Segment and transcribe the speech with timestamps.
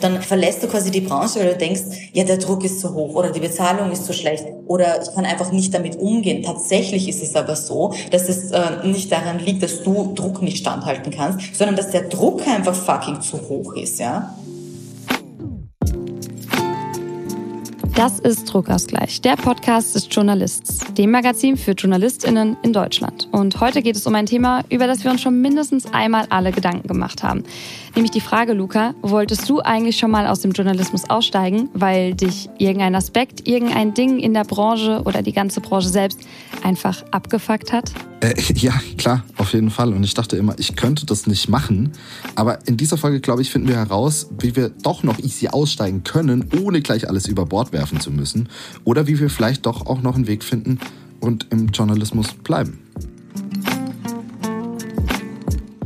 [0.00, 3.30] Dann verlässt du quasi die Branche, du denkst, ja, der Druck ist zu hoch oder
[3.30, 6.42] die Bezahlung ist zu schlecht oder ich kann einfach nicht damit umgehen.
[6.42, 10.58] Tatsächlich ist es aber so, dass es äh, nicht daran liegt, dass du Druck nicht
[10.58, 14.34] standhalten kannst, sondern dass der Druck einfach fucking zu hoch ist, ja.
[18.00, 23.28] Das ist Druckausgleich, der Podcast des Journalists, dem Magazin für JournalistInnen in Deutschland.
[23.30, 26.50] Und heute geht es um ein Thema, über das wir uns schon mindestens einmal alle
[26.50, 27.44] Gedanken gemacht haben.
[27.94, 32.48] Nämlich die Frage, Luca, wolltest du eigentlich schon mal aus dem Journalismus aussteigen, weil dich
[32.56, 36.20] irgendein Aspekt, irgendein Ding in der Branche oder die ganze Branche selbst
[36.62, 37.92] einfach abgefuckt hat?
[38.20, 39.92] Äh, ja, klar, auf jeden Fall.
[39.92, 41.92] Und ich dachte immer, ich könnte das nicht machen.
[42.34, 46.04] Aber in dieser Folge, glaube ich, finden wir heraus, wie wir doch noch easy aussteigen
[46.04, 48.48] können, ohne gleich alles über Bord werfen zu müssen.
[48.84, 50.78] Oder wie wir vielleicht doch auch noch einen Weg finden
[51.18, 52.78] und im Journalismus bleiben.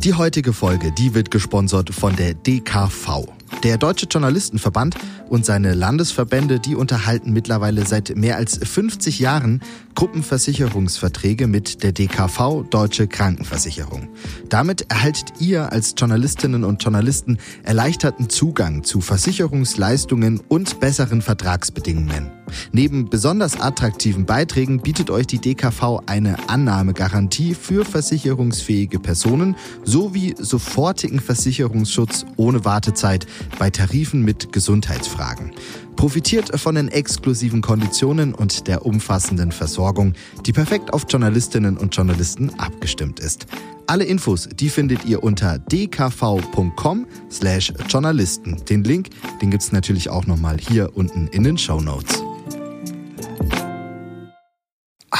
[0.04, 3.26] Die heutige Folge, die wird gesponsert von der DKV.
[3.64, 4.94] Der Deutsche Journalistenverband
[5.30, 9.62] und seine Landesverbände, die unterhalten mittlerweile seit mehr als 50 Jahren
[9.94, 14.10] Gruppenversicherungsverträge mit der DKV Deutsche Krankenversicherung.
[14.50, 22.43] Damit erhaltet ihr als Journalistinnen und Journalisten erleichterten Zugang zu Versicherungsleistungen und besseren Vertragsbedingungen.
[22.72, 31.20] Neben besonders attraktiven Beiträgen bietet euch die DKV eine Annahmegarantie für versicherungsfähige Personen sowie sofortigen
[31.20, 33.26] Versicherungsschutz ohne Wartezeit
[33.58, 35.52] bei Tarifen mit Gesundheitsfragen.
[35.96, 42.50] Profitiert von den exklusiven Konditionen und der umfassenden Versorgung, die perfekt auf Journalistinnen und Journalisten
[42.58, 43.46] abgestimmt ist.
[43.86, 48.56] Alle Infos, die findet ihr unter dkv.com slash Journalisten.
[48.64, 49.10] Den Link,
[49.42, 52.22] den gibt's natürlich auch nochmal hier unten in den Show Notes.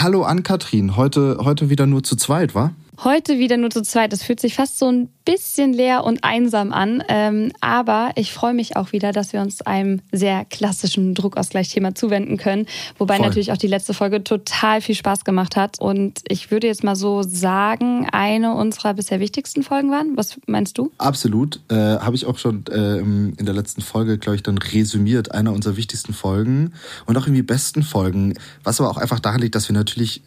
[0.05, 2.73] Hallo an Katrin, heute, heute wieder nur zu zweit, wa?
[3.03, 4.13] Heute wieder nur zu zweit.
[4.13, 7.03] Das fühlt sich fast so ein bisschen leer und einsam an.
[7.09, 12.37] Ähm, aber ich freue mich auch wieder, dass wir uns einem sehr klassischen Druckausgleichsthema zuwenden
[12.37, 12.67] können.
[12.99, 13.27] Wobei Voll.
[13.27, 15.81] natürlich auch die letzte Folge total viel Spaß gemacht hat.
[15.81, 20.17] Und ich würde jetzt mal so sagen, eine unserer bisher wichtigsten Folgen waren.
[20.17, 20.93] Was meinst du?
[20.99, 21.61] Absolut.
[21.71, 25.33] Äh, Habe ich auch schon äh, in der letzten Folge, glaube ich, dann resümiert.
[25.33, 26.73] Einer unserer wichtigsten Folgen
[27.07, 28.35] und auch irgendwie besten Folgen.
[28.63, 30.23] Was aber auch einfach daran liegt, dass wir natürlich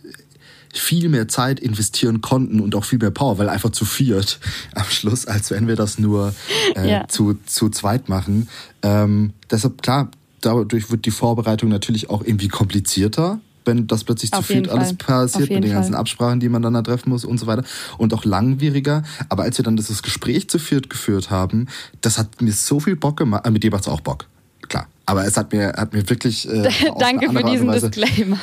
[0.79, 4.39] viel mehr Zeit investieren konnten und auch viel mehr Power, weil einfach zu viert
[4.75, 6.33] am Schluss, als wenn wir das nur
[6.75, 7.07] äh, ja.
[7.07, 8.47] zu, zu zweit machen.
[8.81, 10.11] Ähm, deshalb, klar,
[10.41, 14.95] dadurch wird die Vorbereitung natürlich auch irgendwie komplizierter wenn das plötzlich Auf zu viel alles
[14.95, 15.99] passiert, mit den ganzen Fall.
[15.99, 17.63] Absprachen, die man dann da treffen muss und so weiter.
[17.97, 19.03] Und auch langwieriger.
[19.29, 21.67] Aber als wir dann dieses Gespräch zu viert geführt haben,
[22.01, 23.45] das hat mir so viel Bock gemacht.
[23.45, 24.25] Äh, mit dir macht es auch Bock.
[24.69, 24.87] Klar.
[25.05, 26.49] Aber es hat mir, hat mir wirklich.
[26.49, 28.39] Äh, Danke für diesen Disclaimer.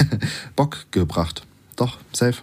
[0.56, 1.45] Bock gebracht
[1.76, 2.42] doch, safe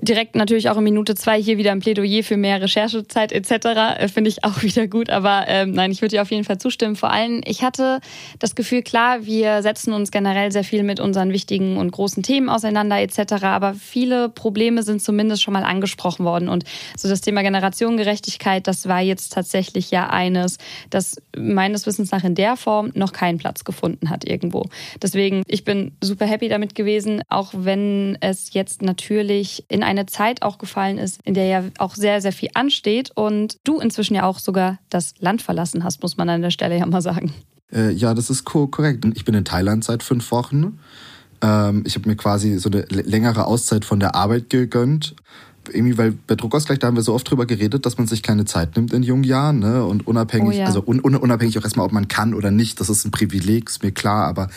[0.00, 3.98] direkt natürlich auch in Minute zwei hier wieder ein Plädoyer für mehr Recherchezeit etc.
[3.98, 5.10] Äh, finde ich auch wieder gut.
[5.10, 6.96] Aber ähm, nein, ich würde dir auf jeden Fall zustimmen.
[6.96, 8.00] Vor allem, ich hatte
[8.38, 12.48] das Gefühl, klar, wir setzen uns generell sehr viel mit unseren wichtigen und großen Themen
[12.48, 13.44] auseinander etc.
[13.44, 16.48] Aber viele Probleme sind zumindest schon mal angesprochen worden.
[16.48, 16.64] Und
[16.96, 20.58] so das Thema Generationengerechtigkeit, das war jetzt tatsächlich ja eines,
[20.90, 24.66] das meines Wissens nach in der Form noch keinen Platz gefunden hat irgendwo.
[25.02, 30.42] Deswegen, ich bin super happy damit gewesen, auch wenn es jetzt natürlich in eine Zeit
[30.42, 34.24] auch gefallen ist, in der ja auch sehr, sehr viel ansteht und du inzwischen ja
[34.24, 37.32] auch sogar das Land verlassen hast, muss man an der Stelle ja mal sagen.
[37.72, 39.04] Äh, ja, das ist korrekt.
[39.14, 40.78] Ich bin in Thailand seit fünf Wochen.
[41.42, 45.16] Ähm, ich habe mir quasi so eine längere Auszeit von der Arbeit gegönnt.
[45.72, 48.44] Irgendwie, weil bei Druckausgleich, da haben wir so oft drüber geredet, dass man sich keine
[48.44, 49.84] Zeit nimmt in jungen Jahren, ne?
[49.84, 50.66] Und unabhängig, oh ja.
[50.66, 53.82] also un unabhängig auch erstmal, ob man kann oder nicht, das ist ein Privileg, ist
[53.82, 54.48] mir klar, aber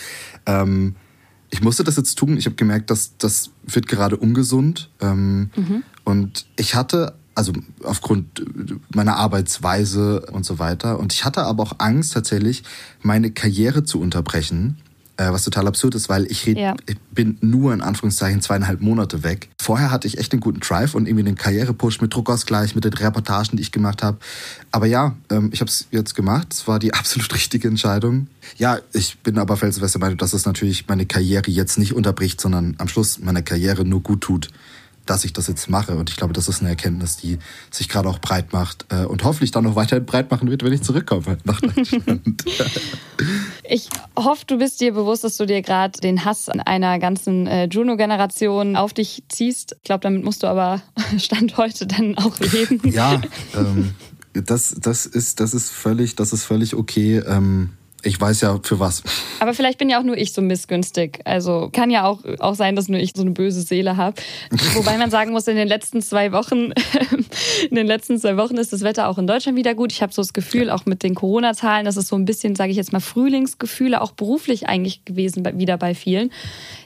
[0.46, 0.96] ähm,
[1.50, 2.38] ich musste das jetzt tun.
[2.38, 4.90] Ich habe gemerkt, dass das wird gerade ungesund.
[5.02, 5.84] Ähm, mhm.
[6.04, 8.46] Und ich hatte, also aufgrund
[8.94, 12.64] meiner Arbeitsweise und so weiter, und ich hatte aber auch Angst tatsächlich,
[13.02, 14.78] meine Karriere zu unterbrechen
[15.25, 16.75] was total absurd ist, weil ich, ja.
[17.12, 19.50] bin nur in Anführungszeichen zweieinhalb Monate weg.
[19.62, 22.94] Vorher hatte ich echt einen guten Drive und irgendwie einen Karrierepush mit Druckausgleich, mit den
[22.94, 24.18] Reportagen, die ich gemacht habe.
[24.72, 26.53] Aber ja, ähm, ich habe es jetzt gemacht.
[26.53, 28.27] Es war die absolut richtige Entscheidung.
[28.57, 32.39] Ja, ich bin aber felsenfest der Meinung, dass es natürlich meine Karriere jetzt nicht unterbricht,
[32.39, 34.50] sondern am Schluss meiner Karriere nur gut tut
[35.10, 35.95] dass ich das jetzt mache.
[35.95, 37.39] Und ich glaube, das ist eine Erkenntnis, die
[37.72, 40.72] sich gerade auch breit macht äh, und hoffentlich dann noch weiterhin breit machen wird, wenn
[40.72, 42.45] ich zurückkomme nach Deutschland.
[43.69, 47.66] ich hoffe, du bist dir bewusst, dass du dir gerade den Hass einer ganzen äh,
[47.66, 49.75] Juno-Generation auf dich ziehst.
[49.77, 50.81] Ich glaube, damit musst du aber
[51.18, 52.81] Stand heute dann auch leben.
[52.83, 53.21] Ja,
[53.56, 53.94] ähm,
[54.33, 57.18] das, das, ist, das, ist völlig, das ist völlig okay.
[57.18, 57.71] Ähm,
[58.04, 59.04] Ich weiß ja für was.
[59.40, 61.19] Aber vielleicht bin ja auch nur ich so missgünstig.
[61.25, 64.16] Also kann ja auch, auch sein, dass nur ich so eine böse Seele habe.
[64.74, 66.72] Wobei man sagen muss, in den letzten zwei Wochen,
[67.69, 69.92] in den letzten zwei Wochen ist das Wetter auch in Deutschland wieder gut.
[69.92, 72.72] Ich habe so das Gefühl, auch mit den Corona-Zahlen, das ist so ein bisschen, sage
[72.72, 76.31] ich jetzt mal, Frühlingsgefühle, auch beruflich eigentlich gewesen wieder bei vielen.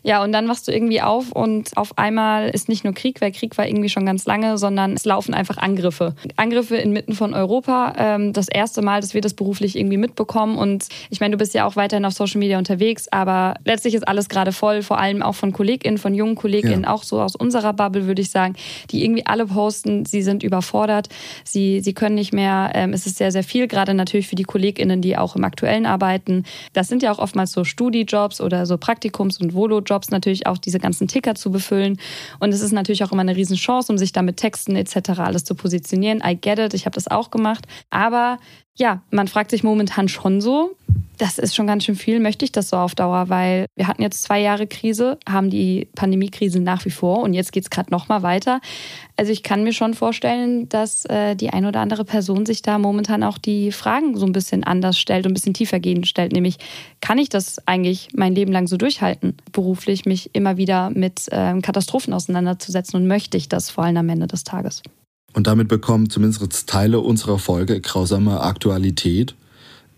[0.02, 3.32] Ja, und dann wachst du irgendwie auf und auf einmal ist nicht nur Krieg, weil
[3.32, 6.16] Krieg war irgendwie schon ganz lange, sondern es laufen einfach Angriffe.
[6.36, 7.94] Angriffe inmitten von Europa.
[7.98, 10.58] Ähm, das erste Mal, dass wir das beruflich irgendwie mitbekommen.
[10.58, 14.08] Und ich meine, du bist ja auch weiterhin auf Social Media unterwegs, aber letztlich ist
[14.08, 16.94] alles gerade voll, vor allem auch von KollegInnen, von jungen KollegInnen, ja.
[16.94, 18.56] auch so aus unserer Bubble, würde ich sagen,
[18.92, 21.10] die irgendwie alle posten, sie sind überfordert,
[21.44, 22.72] sie, sie können nicht mehr.
[22.74, 25.86] Ähm, es ist sehr, sehr viel, gerade natürlich für die KollegInnen, die auch im Aktuellen
[25.86, 26.44] arbeiten.
[26.74, 30.58] Das sind ja auch oftmals so Studijobs oder so Praktikums- und Volojobs Jobs natürlich auch
[30.58, 32.00] diese ganzen Ticker zu befüllen.
[32.40, 35.20] Und es ist natürlich auch immer eine Riesenchance, um sich da mit Texten etc.
[35.20, 36.22] alles zu positionieren.
[36.26, 37.66] I get it, ich habe das auch gemacht.
[37.90, 38.40] Aber
[38.76, 40.76] ja, man fragt sich momentan schon so,
[41.18, 44.02] das ist schon ganz schön viel, möchte ich das so auf Dauer, weil wir hatten
[44.02, 47.92] jetzt zwei Jahre Krise, haben die Pandemiekrise nach wie vor und jetzt geht es gerade
[47.92, 48.62] nochmal weiter.
[49.16, 52.80] Also ich kann mir schon vorstellen, dass äh, die eine oder andere Person sich da
[52.80, 56.58] momentan auch die Fragen so ein bisschen anders stellt und ein bisschen tiefergehend stellt, nämlich
[57.00, 61.60] kann ich das eigentlich mein Leben lang so durchhalten, beruflich mich immer wieder mit äh,
[61.62, 64.82] Katastrophen auseinanderzusetzen und möchte ich das vor allem am Ende des Tages?
[65.34, 69.36] Und damit bekommen zumindest Teile unserer Folge grausame Aktualität.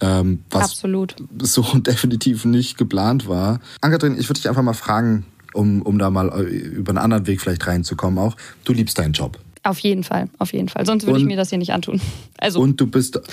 [0.01, 1.15] Ähm, was Absolut.
[1.41, 3.59] so definitiv nicht geplant war.
[3.81, 7.27] Ankatrin, ich würde dich einfach mal fragen, um, um da mal äh, über einen anderen
[7.27, 8.35] Weg vielleicht reinzukommen auch.
[8.65, 9.39] Du liebst deinen Job.
[9.63, 10.85] Auf jeden Fall, auf jeden Fall.
[10.85, 11.99] Sonst würde ich mir das hier nicht antun.
[12.38, 12.59] Also.
[12.59, 13.19] Und du bist.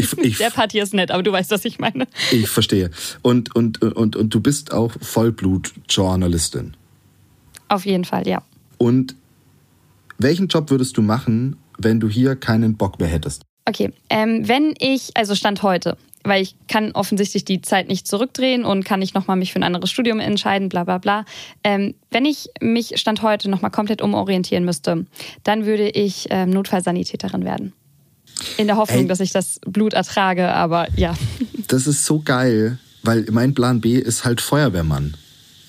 [0.00, 2.06] Ich, ich, Der Part hier ist nett, aber du weißt, was ich meine.
[2.30, 2.92] Ich verstehe.
[3.20, 6.76] Und, und, und, und du bist auch Vollblut-Journalistin.
[7.66, 8.42] Auf jeden Fall, ja.
[8.76, 9.16] Und
[10.18, 13.42] welchen Job würdest du machen, wenn du hier keinen Bock mehr hättest?
[13.64, 18.64] Okay, ähm, wenn ich, also Stand heute, weil ich kann offensichtlich die Zeit nicht zurückdrehen
[18.64, 21.24] und kann nicht nochmal mich für ein anderes Studium entscheiden, bla bla bla.
[21.64, 25.06] Ähm, wenn ich mich Stand heute nochmal komplett umorientieren müsste,
[25.44, 27.72] dann würde ich ähm, Notfallsanitäterin werden.
[28.56, 31.14] In der Hoffnung, Ey, dass ich das Blut ertrage, aber ja.
[31.68, 35.16] Das ist so geil, weil mein Plan B ist halt Feuerwehrmann.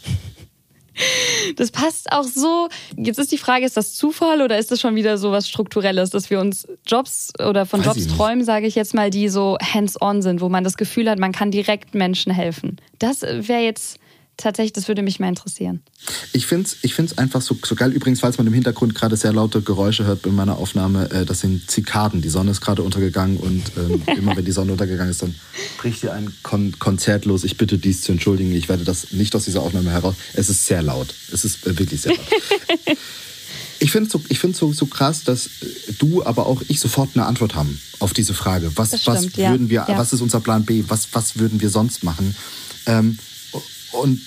[1.55, 2.69] Das passt auch so.
[2.97, 6.09] Jetzt ist die Frage, ist das Zufall oder ist das schon wieder so was Strukturelles,
[6.09, 9.57] dass wir uns Jobs oder von Weiß Jobs träumen, sage ich jetzt mal, die so
[9.61, 12.77] hands-on sind, wo man das Gefühl hat, man kann direkt Menschen helfen.
[12.97, 13.98] Das wäre jetzt
[14.39, 15.81] tatsächlich, das würde mich mal interessieren.
[16.33, 17.91] Ich finde es ich find's einfach so, so geil.
[17.91, 21.41] Übrigens, falls man im Hintergrund gerade sehr laute Geräusche hört bei meiner Aufnahme, äh, das
[21.41, 22.21] sind Zikaden.
[22.21, 25.35] Die Sonne ist gerade untergegangen und ähm, immer wenn die Sonne untergegangen ist, dann
[25.77, 27.43] bricht hier ein Kon Konzert los.
[27.43, 28.53] Ich bitte dies zu entschuldigen.
[28.53, 30.15] Ich werde das nicht aus dieser Aufnahme heraus.
[30.33, 31.13] Es ist sehr laut.
[31.31, 32.25] Es ist äh, wirklich sehr laut.
[33.81, 37.11] Ich finde es so, ich so, so krass, dass äh, du, aber auch ich sofort
[37.15, 38.71] eine Antwort haben auf diese Frage.
[38.75, 39.97] Was, stimmt, was würden wir, ja.
[39.97, 40.83] was ist unser Plan B?
[40.87, 42.35] Was, was würden wir sonst machen?
[42.85, 43.17] Ähm,
[43.91, 44.21] und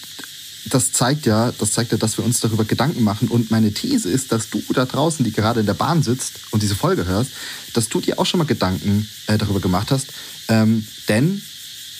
[0.67, 3.29] das zeigt ja, das zeigt ja, dass wir uns darüber Gedanken machen.
[3.29, 6.63] Und meine These ist, dass du da draußen, die gerade in der Bahn sitzt und
[6.63, 7.33] diese Folge hörst,
[7.73, 10.09] dass du dir auch schon mal Gedanken äh, darüber gemacht hast.
[10.49, 11.43] Ähm, denn,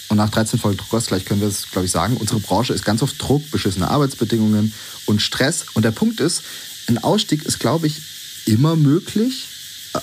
[0.09, 2.85] und nach 13 Folgen Druckers, gleich können wir es, glaube ich, sagen, unsere Branche ist
[2.85, 4.73] ganz oft Druck, beschissene Arbeitsbedingungen
[5.07, 5.67] und Stress.
[5.75, 6.43] Und der Punkt ist,
[6.87, 8.01] ein Ausstieg ist, glaube ich,
[8.47, 9.49] immer möglich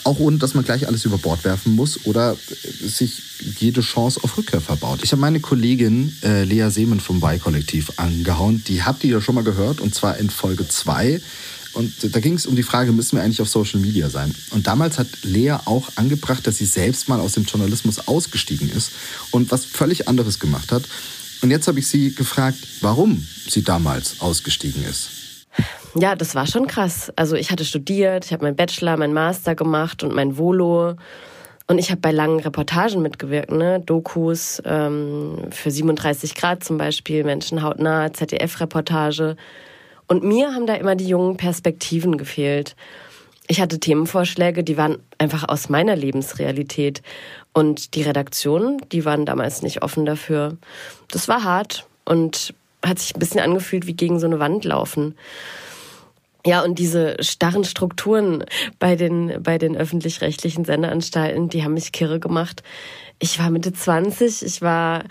[0.04, 2.38] auch ohne dass man gleich alles über Bord werfen muss oder
[2.82, 3.22] sich
[3.60, 5.00] jede Chance auf Rückkehr verbaut.
[5.04, 8.64] Ich habe meine Kollegin äh, Lea Seemann vom Y-Kollektiv angehauen.
[8.68, 11.22] Die habt ihr ja schon mal gehört und zwar in Folge 2.
[11.74, 14.34] Und da ging es um die Frage, müssen wir eigentlich auf Social Media sein?
[14.52, 18.92] Und damals hat Lea auch angebracht, dass sie selbst mal aus dem Journalismus ausgestiegen ist
[19.32, 20.84] und was völlig anderes gemacht hat.
[21.42, 25.10] Und jetzt habe ich sie gefragt, warum sie damals ausgestiegen ist.
[25.96, 27.12] Ja, das war schon krass.
[27.16, 30.96] Also ich hatte studiert, ich habe meinen Bachelor, meinen Master gemacht und mein Volo.
[31.68, 33.80] Und ich habe bei langen Reportagen mitgewirkt, ne?
[33.80, 39.36] Dokus ähm, für 37 Grad zum Beispiel, Menschen hautnah, ZDF-Reportage.
[40.08, 42.76] Und mir haben da immer die jungen Perspektiven gefehlt.
[43.48, 47.02] Ich hatte Themenvorschläge, die waren einfach aus meiner Lebensrealität.
[47.54, 50.58] Und die Redaktionen, die waren damals nicht offen dafür.
[51.12, 52.54] Das war hart und
[52.84, 55.16] hat sich ein bisschen angefühlt wie gegen so eine Wand laufen.
[56.50, 58.44] Ja, und diese starren Strukturen
[58.80, 62.64] bei den, bei den öffentlich-rechtlichen Sendeanstalten, die haben mich kirre gemacht.
[63.20, 65.04] Ich war Mitte 20, ich war,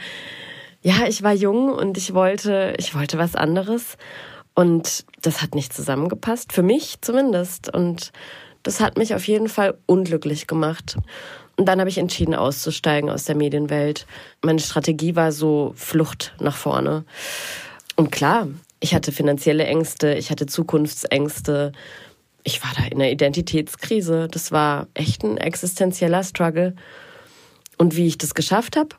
[0.83, 3.97] ja, ich war jung und ich wollte, ich wollte was anderes.
[4.57, 7.73] Und das hat nicht zusammengepasst, für mich zumindest.
[7.73, 8.11] Und
[8.65, 10.97] das hat mich auf jeden Fall unglücklich gemacht.
[11.57, 14.09] Und dann habe ich entschieden, auszusteigen aus der Medienwelt.
[14.43, 17.05] Meine Strategie war so Flucht nach vorne.
[17.95, 18.49] Und klar,
[18.81, 21.73] ich hatte finanzielle Ängste, ich hatte Zukunftsängste.
[22.45, 24.29] Ich war da in einer Identitätskrise.
[24.31, 26.75] Das war echt ein existenzieller Struggle.
[27.77, 28.97] Und wie ich das geschafft habe,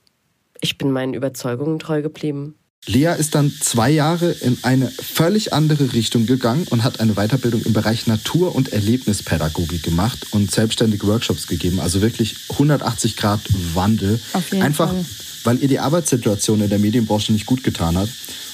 [0.62, 2.55] ich bin meinen Überzeugungen treu geblieben.
[2.86, 7.62] Lea ist dann zwei Jahre in eine völlig andere Richtung gegangen und hat eine Weiterbildung
[7.63, 11.81] im Bereich Natur- und Erlebnispädagogik gemacht und selbstständig Workshops gegeben.
[11.81, 13.41] Also wirklich 180 Grad
[13.74, 14.19] Wandel.
[14.33, 15.05] Auf jeden Einfach, Fall.
[15.43, 18.09] weil ihr die Arbeitssituation in der Medienbranche nicht gut getan hat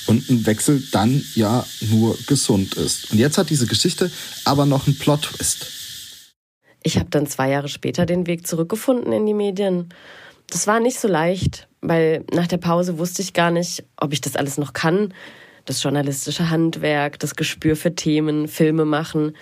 [0.08, 3.12] und ein Wechsel dann ja nur gesund ist.
[3.12, 4.12] Und jetzt hat diese Geschichte
[4.44, 5.68] aber noch einen Plot-Twist.
[6.84, 9.90] Ich habe dann zwei Jahre später den Weg zurückgefunden in die Medien.
[10.52, 14.22] Das war nicht so leicht, weil nach der Pause wusste ich gar nicht, ob ich
[14.22, 15.14] das alles noch kann.
[15.66, 19.36] Das journalistische Handwerk, das Gespür für Themen, Filme machen.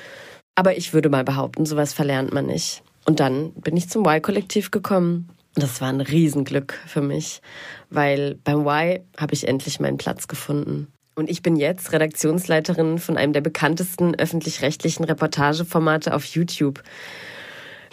[0.56, 2.82] Aber ich würde mal behaupten, sowas verlernt man nicht.
[3.06, 5.30] Und dann bin ich zum Y-Kollektiv gekommen.
[5.56, 7.42] Das war ein Riesenglück für mich,
[7.90, 10.88] weil beim Y habe ich endlich meinen Platz gefunden.
[11.16, 16.82] Und ich bin jetzt Redaktionsleiterin von einem der bekanntesten öffentlich-rechtlichen Reportageformate auf YouTube.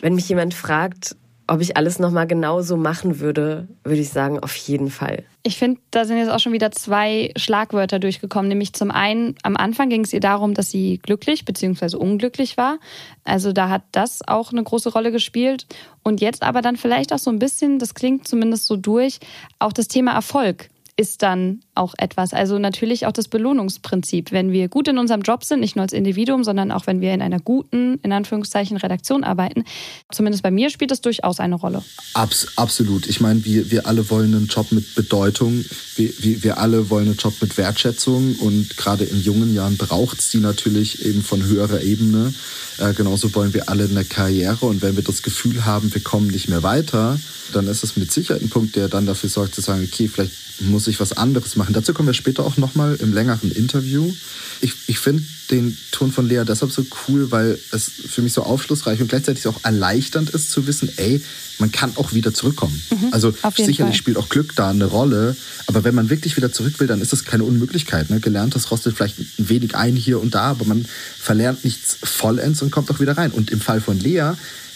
[0.00, 1.17] Wenn mich jemand fragt,
[1.50, 5.25] ob ich alles nochmal genauso machen würde, würde ich sagen, auf jeden Fall.
[5.42, 8.49] Ich finde, da sind jetzt auch schon wieder zwei Schlagwörter durchgekommen.
[8.49, 11.97] Nämlich zum einen, am Anfang ging es ihr darum, dass sie glücklich bzw.
[11.97, 12.78] unglücklich war.
[13.25, 15.66] Also da hat das auch eine große Rolle gespielt.
[16.04, 19.19] Und jetzt aber dann vielleicht auch so ein bisschen, das klingt zumindest so durch,
[19.59, 22.33] auch das Thema Erfolg ist dann auch etwas.
[22.33, 24.33] Also natürlich auch das Belohnungsprinzip.
[24.33, 27.15] Wenn wir gut in unserem Job sind, nicht nur als Individuum, sondern auch wenn wir
[27.15, 29.65] in einer guten, in Anführungszeichen, Redaktion arbeiten,
[30.12, 31.83] zumindest bei mir spielt das durchaus eine Rolle.
[32.15, 33.07] Abs absolut.
[33.07, 35.65] Ich meine, wir, wir alle wollen einen Job mit Bedeutung.
[35.97, 38.37] Wir, wir, wir alle wollen einen Job mit Wertschätzung.
[38.37, 42.35] Und gerade in jungen Jahren braucht es die natürlich eben von höherer Ebene.
[42.79, 44.67] Äh, genauso wollen wir alle eine Karriere.
[44.67, 47.19] Und wenn wir das Gefühl haben, wir kommen nicht mehr weiter,
[47.53, 50.33] dann ist es mit Sicherheit ein Punkt, der dann dafür sorgt zu sagen, okay, vielleicht
[50.61, 51.70] muss ich was anderes machen.
[51.73, 54.12] Dazu kommen wir später auch nochmal im längeren Interview.
[54.61, 58.43] Ich, ich finde den Ton von Lea deshalb so cool, weil es für mich so
[58.43, 61.23] aufschlussreich und gleichzeitig auch erleichternd ist zu wissen, ey,
[61.59, 62.81] man kann auch wieder zurückkommen.
[62.91, 63.95] Mhm, also sicherlich Fall.
[63.95, 65.37] spielt auch Glück da eine Rolle,
[65.67, 68.11] aber wenn man wirklich wieder zurück will, dann ist das keine Unmöglichkeit.
[68.11, 68.21] Ne?
[68.21, 70.87] Gelerntes rostet vielleicht ein wenig ein hier und da, aber man
[71.19, 73.31] verlernt nichts vollends und kommt auch wieder rein.
[73.31, 74.33] Und im Fall von Lea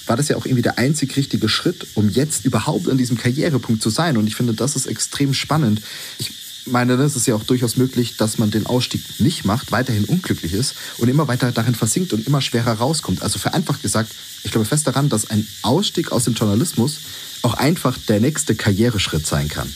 [0.06, 3.82] war das ja auch irgendwie der einzig richtige Schritt, um jetzt überhaupt an diesem Karrierepunkt
[3.82, 4.16] zu sein.
[4.16, 5.80] Und ich finde, das ist extrem spannend.
[6.18, 10.04] Ich meine, es ist ja auch durchaus möglich, dass man den Ausstieg nicht macht, weiterhin
[10.04, 13.22] unglücklich ist und immer weiter darin versinkt und immer schwerer rauskommt.
[13.22, 14.12] Also vereinfacht gesagt,
[14.44, 16.98] ich glaube fest daran, dass ein Ausstieg aus dem Journalismus
[17.42, 19.72] auch einfach der nächste Karriereschritt sein kann.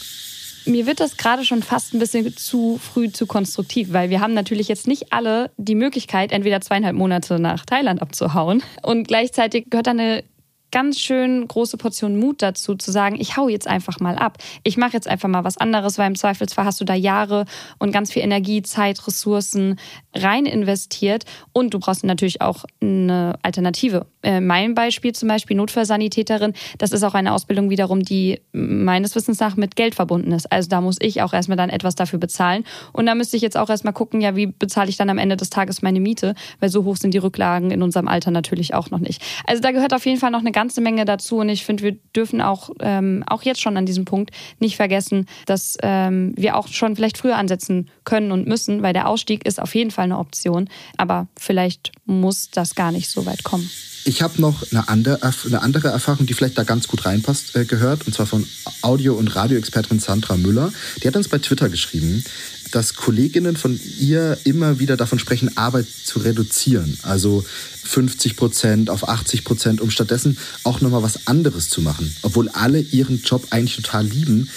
[0.64, 4.35] Mir wird das gerade schon fast ein bisschen zu früh zu konstruktiv, weil wir haben
[4.35, 9.87] natürlich jetzt nicht alle die Möglichkeit, entweder zweieinhalb Monate nach Thailand abzuhauen und gleichzeitig gehört
[9.87, 10.25] da eine
[10.71, 14.39] ganz schön große Portion Mut dazu, zu sagen, ich hau jetzt einfach mal ab.
[14.63, 17.45] Ich mache jetzt einfach mal was anderes, weil im Zweifelsfall hast du da Jahre
[17.79, 19.79] und ganz viel Energie, Zeit, Ressourcen
[20.15, 24.07] rein investiert und du brauchst natürlich auch eine Alternative.
[24.23, 29.41] Äh, mein Beispiel zum Beispiel Notfallsanitäterin, das ist auch eine Ausbildung wiederum, die meines Wissens
[29.41, 30.51] nach mit Geld verbunden ist.
[30.51, 33.57] Also da muss ich auch erstmal dann etwas dafür bezahlen und da müsste ich jetzt
[33.57, 36.69] auch erstmal gucken, ja, wie bezahle ich dann am Ende des Tages meine Miete, weil
[36.69, 39.23] so hoch sind die Rücklagen in unserem Alter natürlich auch noch nicht.
[39.47, 41.97] Also da gehört auf jeden Fall noch eine ganze Menge dazu und ich finde, wir
[42.17, 46.67] dürfen auch, ähm, auch jetzt schon an diesem Punkt nicht vergessen, dass ähm, wir auch
[46.67, 50.19] schon vielleicht früher ansetzen können und müssen, weil der Ausstieg ist auf jeden Fall eine
[50.19, 53.71] Option, aber vielleicht muss das gar nicht so weit kommen.
[54.05, 57.65] Ich habe noch eine andere, eine andere Erfahrung, die vielleicht da ganz gut reinpasst, äh,
[57.65, 58.45] gehört, und zwar von
[58.83, 60.73] Audio- und Radioexpertin Sandra Müller.
[61.00, 62.25] Die hat uns bei Twitter geschrieben,
[62.73, 66.99] dass Kolleginnen von ihr immer wieder davon sprechen, Arbeit zu reduzieren.
[67.03, 67.45] Also
[67.88, 72.14] 50 Prozent auf 80 Prozent, um stattdessen auch nochmal was anderes zu machen.
[72.23, 74.50] Obwohl alle ihren Job eigentlich total lieben,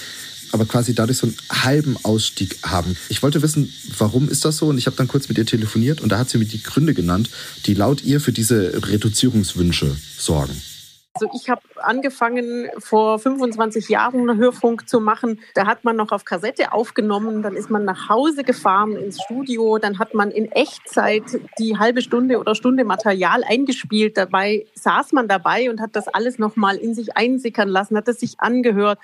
[0.51, 2.97] aber quasi dadurch so einen halben Ausstieg haben.
[3.07, 4.67] Ich wollte wissen, warum ist das so?
[4.67, 6.93] Und ich habe dann kurz mit ihr telefoniert und da hat sie mir die Gründe
[6.93, 7.29] genannt,
[7.65, 10.61] die laut ihr für diese Reduzierungswünsche sorgen.
[11.13, 15.41] Also ich habe angefangen vor 25 Jahren Hörfunk zu machen.
[15.55, 19.77] Da hat man noch auf Kassette aufgenommen, dann ist man nach Hause gefahren ins Studio,
[19.77, 21.23] dann hat man in Echtzeit
[21.59, 24.17] die halbe Stunde oder Stunde Material eingespielt.
[24.17, 28.21] Dabei saß man dabei und hat das alles nochmal in sich einsickern lassen, hat es
[28.21, 28.97] sich angehört.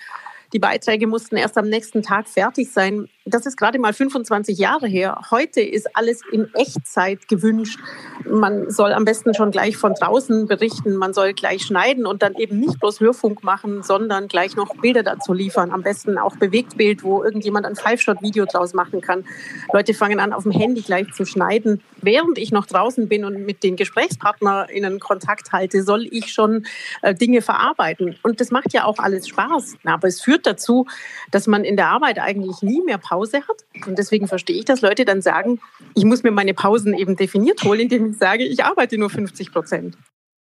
[0.53, 3.09] Die Beiträge mussten erst am nächsten Tag fertig sein.
[3.25, 5.19] Das ist gerade mal 25 Jahre her.
[5.29, 7.77] Heute ist alles in Echtzeit gewünscht.
[8.25, 10.95] Man soll am besten schon gleich von draußen berichten.
[10.95, 15.03] Man soll gleich schneiden und dann eben nicht bloß Hörfunk machen, sondern gleich noch Bilder
[15.03, 15.71] dazu liefern.
[15.71, 19.25] Am besten auch Bewegtbild, wo irgendjemand ein Five-Shot-Video draus machen kann.
[19.73, 21.81] Leute fangen an, auf dem Handy gleich zu schneiden.
[22.01, 26.65] Während ich noch draußen bin und mit den GesprächspartnerInnen Kontakt halte, soll ich schon
[27.01, 28.17] äh, Dinge verarbeiten.
[28.23, 29.75] Und das macht ja auch alles Spaß.
[29.83, 30.85] Aber es führt dazu,
[31.31, 33.87] dass man in der Arbeit eigentlich nie mehr Pause hat.
[33.87, 35.59] Und deswegen verstehe ich, dass Leute dann sagen,
[35.95, 39.51] ich muss mir meine Pausen eben definiert holen, indem ich sage, ich arbeite nur 50
[39.51, 39.97] Prozent.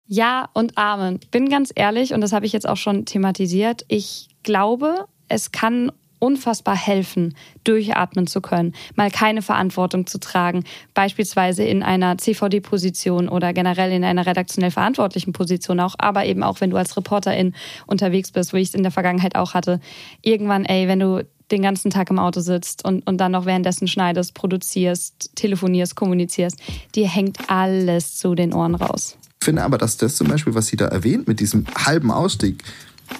[0.07, 1.19] Ja und Amen.
[1.31, 5.91] Bin ganz ehrlich, und das habe ich jetzt auch schon thematisiert, ich glaube, es kann
[6.25, 10.63] unfassbar helfen, durchatmen zu können, mal keine Verantwortung zu tragen,
[10.95, 16.61] beispielsweise in einer CVD-Position oder generell in einer redaktionell verantwortlichen Position auch, aber eben auch,
[16.61, 17.53] wenn du als Reporterin
[17.85, 19.79] unterwegs bist, wo ich es in der Vergangenheit auch hatte.
[20.23, 23.87] Irgendwann, ey, wenn du den ganzen Tag im Auto sitzt und, und dann noch währenddessen
[23.87, 26.57] schneidest, produzierst, telefonierst, kommunizierst,
[26.95, 29.15] dir hängt alles zu den Ohren raus.
[29.41, 32.63] Ich finde aber, dass das zum Beispiel, was sie da erwähnt, mit diesem halben Ausstieg,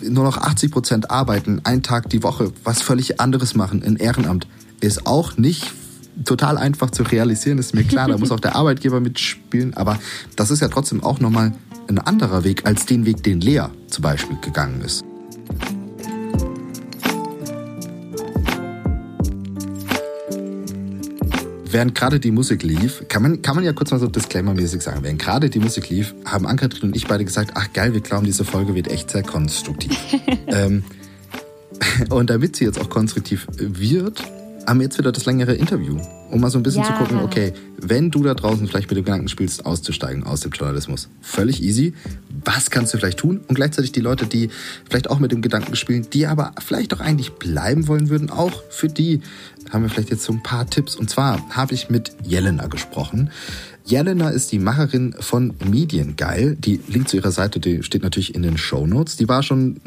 [0.02, 4.48] nur noch 80 Prozent arbeiten, einen Tag die Woche, was völlig anderes machen, in Ehrenamt,
[4.82, 5.74] ist auch nicht
[6.24, 8.08] total einfach zu realisieren, ist mir klar.
[8.08, 9.76] Da muss auch der Arbeitgeber mitspielen.
[9.76, 10.00] Aber
[10.36, 11.54] das ist ja trotzdem auch nochmal
[11.88, 15.04] ein anderer Weg als den Weg, den Lea zum Beispiel gegangen ist.
[21.76, 25.00] Während gerade die Musik lief, kann man, kann man ja kurz mal so disclaimer-mäßig sagen,
[25.02, 28.26] während gerade die Musik lief, haben Ankatrin und ich beide gesagt, ach geil, wir glauben,
[28.26, 29.94] diese Folge wird echt sehr konstruktiv.
[30.48, 30.86] ähm,
[32.10, 34.24] und damit sie jetzt auch konstruktiv wird,
[34.66, 36.00] haben wir jetzt wieder das längere Interview,
[36.36, 36.90] um mal so ein bisschen ja.
[36.90, 40.52] zu gucken, okay, wenn du da draußen vielleicht mit dem Gedanken spielst, auszusteigen aus dem
[40.52, 41.94] Journalismus, völlig easy.
[42.44, 43.40] Was kannst du vielleicht tun?
[43.48, 44.50] Und gleichzeitig die Leute, die
[44.90, 48.64] vielleicht auch mit dem Gedanken spielen, die aber vielleicht auch eigentlich bleiben wollen würden, auch
[48.70, 49.22] für die
[49.72, 50.98] haben wir vielleicht jetzt so ein paar Tipps.
[50.98, 53.32] Und zwar habe ich mit Jelena gesprochen.
[53.86, 56.58] Jelena ist die Macherin von Mediengeil.
[56.58, 59.16] Die Link zu ihrer Seite, die steht natürlich in den Show Notes.
[59.16, 59.80] Die war schon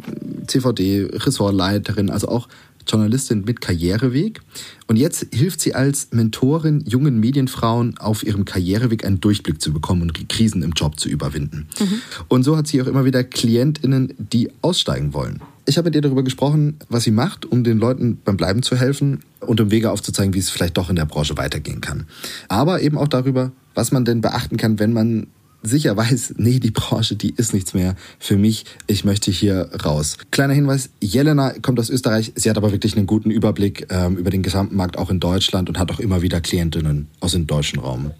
[0.47, 2.49] CVD-Ressortleiterin, also auch
[2.88, 4.40] Journalistin mit Karriereweg.
[4.87, 10.02] Und jetzt hilft sie als Mentorin jungen Medienfrauen auf ihrem Karriereweg einen Durchblick zu bekommen
[10.02, 11.68] und Krisen im Job zu überwinden.
[11.78, 12.00] Mhm.
[12.28, 15.40] Und so hat sie auch immer wieder KlientInnen, die aussteigen wollen.
[15.66, 18.75] Ich habe mit ihr darüber gesprochen, was sie macht, um den Leuten beim Bleiben zu
[18.75, 22.07] helfen und um Wege aufzuzeigen, wie es vielleicht doch in der Branche weitergehen kann.
[22.49, 25.26] Aber eben auch darüber, was man denn beachten kann, wenn man
[25.62, 28.65] sicher weiß, nee, die Branche, die ist nichts mehr für mich.
[28.87, 30.17] Ich möchte hier raus.
[30.31, 32.33] Kleiner Hinweis, Jelena kommt aus Österreich.
[32.35, 35.69] Sie hat aber wirklich einen guten Überblick ähm, über den gesamten Markt auch in Deutschland
[35.69, 38.12] und hat auch immer wieder Klientinnen aus dem deutschen Raum.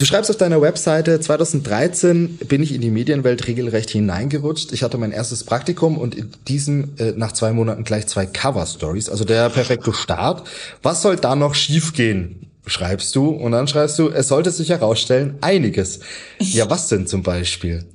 [0.00, 4.72] Du schreibst auf deiner Webseite, 2013 bin ich in die Medienwelt regelrecht hineingerutscht.
[4.72, 9.10] Ich hatte mein erstes Praktikum und in diesem äh, nach zwei Monaten gleich zwei Cover-Stories,
[9.10, 10.48] also der perfekte Start.
[10.82, 12.49] Was soll da noch schiefgehen?
[12.66, 16.00] Schreibst du und dann schreibst du, es sollte sich herausstellen, einiges.
[16.38, 17.86] Ja, was denn zum Beispiel?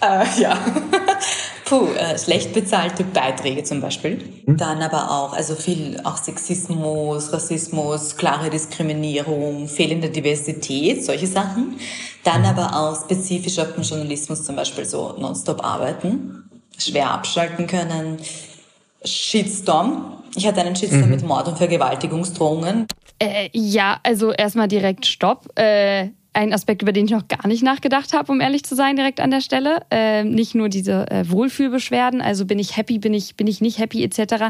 [0.00, 0.58] Äh, ja.
[1.64, 4.20] Puh, äh, schlecht bezahlte Beiträge zum Beispiel.
[4.44, 4.56] Hm?
[4.56, 11.76] Dann aber auch, also viel auch Sexismus, Rassismus, klare Diskriminierung, fehlende Diversität, solche Sachen.
[12.24, 12.58] Dann hm.
[12.58, 16.44] aber auch spezifisch auf den Journalismus zum Beispiel so nonstop arbeiten,
[16.76, 18.18] schwer abschalten können.
[19.04, 20.22] Shitstorm.
[20.34, 21.10] Ich hatte einen Shitstorm mhm.
[21.10, 22.86] mit Mord und Vergewaltigungsdrohungen.
[23.22, 25.58] Äh, ja, also erstmal direkt Stopp.
[25.58, 28.96] Äh, ein Aspekt, über den ich noch gar nicht nachgedacht habe, um ehrlich zu sein,
[28.96, 29.82] direkt an der Stelle.
[29.90, 33.78] Äh, nicht nur diese äh, Wohlfühlbeschwerden, also bin ich happy, bin ich, bin ich nicht
[33.78, 34.46] happy, etc.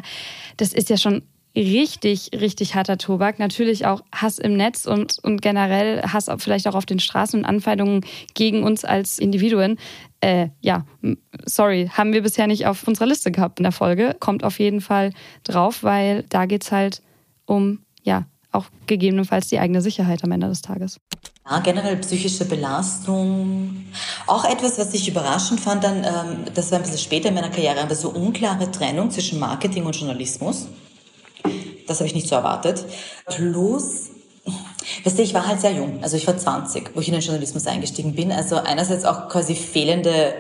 [0.57, 1.23] Das ist ja schon
[1.57, 3.39] richtig, richtig harter Tobak.
[3.39, 7.45] Natürlich auch Hass im Netz und, und generell Hass vielleicht auch auf den Straßen und
[7.45, 9.77] Anfeindungen gegen uns als Individuen.
[10.21, 10.87] Äh, ja,
[11.45, 14.17] sorry, haben wir bisher nicht auf unserer Liste gehabt in der Folge.
[14.21, 17.03] Kommt auf jeden Fall drauf, weil da geht es halt
[17.45, 20.99] um ja, auch gegebenenfalls die eigene Sicherheit am Ende des Tages.
[21.49, 23.87] Ja, generell psychische Belastung.
[24.27, 27.51] Auch etwas, was ich überraschend fand, dann, ähm, das war ein bisschen später in meiner
[27.51, 30.69] Karriere, aber so unklare Trennung zwischen Marketing und Journalismus.
[31.89, 32.85] Das habe ich nicht so erwartet.
[33.27, 34.11] Plus,
[35.05, 37.23] weißt du, ich war halt sehr jung, also ich war 20, wo ich in den
[37.23, 38.31] Journalismus eingestiegen bin.
[38.31, 40.35] Also einerseits auch quasi fehlende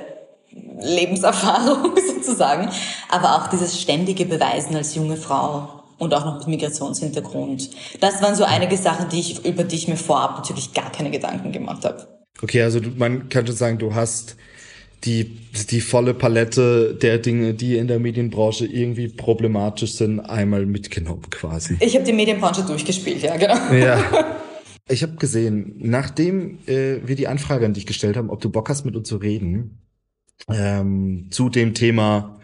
[0.81, 2.69] Lebenserfahrung sozusagen,
[3.11, 7.71] aber auch dieses ständige Beweisen als junge Frau und auch noch mit Migrationshintergrund.
[8.01, 11.11] Das waren so einige Sachen, die ich, über die ich mir vorab natürlich gar keine
[11.11, 12.07] Gedanken gemacht habe.
[12.43, 14.37] Okay, also man könnte sagen, du hast
[15.05, 15.39] die,
[15.71, 21.77] die volle Palette der Dinge, die in der Medienbranche irgendwie problematisch sind, einmal mitgenommen quasi.
[21.81, 23.73] Ich habe die Medienbranche durchgespielt, ja, genau.
[23.73, 24.03] Ja.
[24.89, 28.69] Ich habe gesehen, nachdem äh, wir die Anfrage an dich gestellt haben, ob du Bock
[28.69, 29.79] hast, mit uns zu reden,
[30.49, 32.41] ähm, zu dem Thema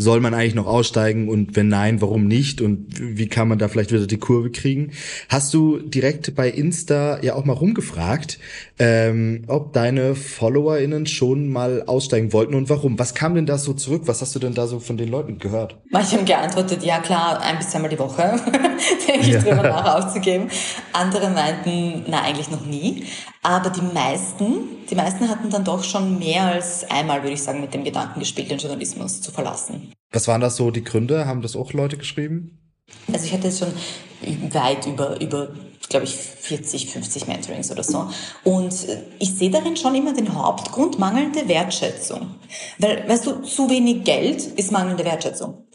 [0.00, 3.68] soll man eigentlich noch aussteigen und wenn nein, warum nicht und wie kann man da
[3.68, 4.92] vielleicht wieder die Kurve kriegen?
[5.28, 8.38] Hast du direkt bei Insta ja auch mal rumgefragt,
[8.78, 12.98] ähm, ob deine FollowerInnen schon mal aussteigen wollten und warum?
[12.98, 14.02] Was kam denn da so zurück?
[14.06, 15.76] Was hast du denn da so von den Leuten gehört?
[15.90, 18.22] Manche haben geantwortet, ja klar, ein bis zweimal die Woche,
[19.06, 19.40] denke ich ja.
[19.40, 20.48] drüber nach aufzugeben.
[20.94, 23.04] Andere meinten, na eigentlich noch nie.
[23.42, 27.60] Aber die meisten, die meisten hatten dann doch schon mehr als einmal, würde ich sagen,
[27.60, 29.89] mit dem Gedanken gespielt, den Journalismus zu verlassen.
[30.12, 31.26] Was waren das so die Gründe?
[31.26, 32.58] Haben das auch Leute geschrieben?
[33.12, 33.72] Also ich hatte jetzt schon
[34.52, 35.48] weit über, über
[35.88, 38.10] glaube ich, 40, 50 Mentorings oder so.
[38.44, 38.74] Und
[39.18, 42.34] ich sehe darin schon immer den Hauptgrund mangelnde Wertschätzung.
[42.78, 45.66] Weil, weißt du, zu wenig Geld ist mangelnde Wertschätzung.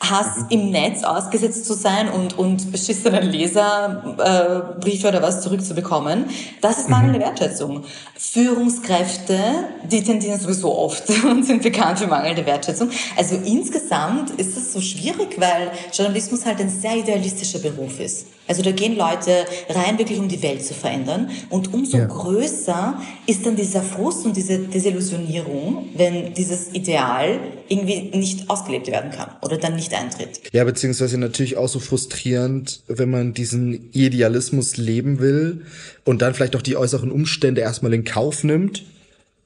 [0.00, 0.46] Hass mhm.
[0.48, 6.24] im Netz ausgesetzt zu sein und, und beschissenen Leserbriefe äh, oder was zurückzubekommen.
[6.62, 7.24] Das ist mangelnde mhm.
[7.24, 7.84] Wertschätzung.
[8.16, 9.38] Führungskräfte,
[9.84, 12.90] die tendieren sowieso oft und sind bekannt für mangelnde Wertschätzung.
[13.16, 18.26] Also insgesamt ist es so schwierig, weil Journalismus halt ein sehr idealistischer Beruf ist.
[18.50, 21.30] Also da gehen Leute rein, wirklich um die Welt zu verändern.
[21.50, 22.06] Und umso ja.
[22.06, 29.12] größer ist dann dieser Frust und diese Desillusionierung, wenn dieses Ideal irgendwie nicht ausgelebt werden
[29.12, 30.40] kann oder dann nicht eintritt.
[30.52, 35.62] Ja, beziehungsweise natürlich auch so frustrierend, wenn man diesen Idealismus leben will
[36.04, 38.84] und dann vielleicht auch die äußeren Umstände erstmal in Kauf nimmt,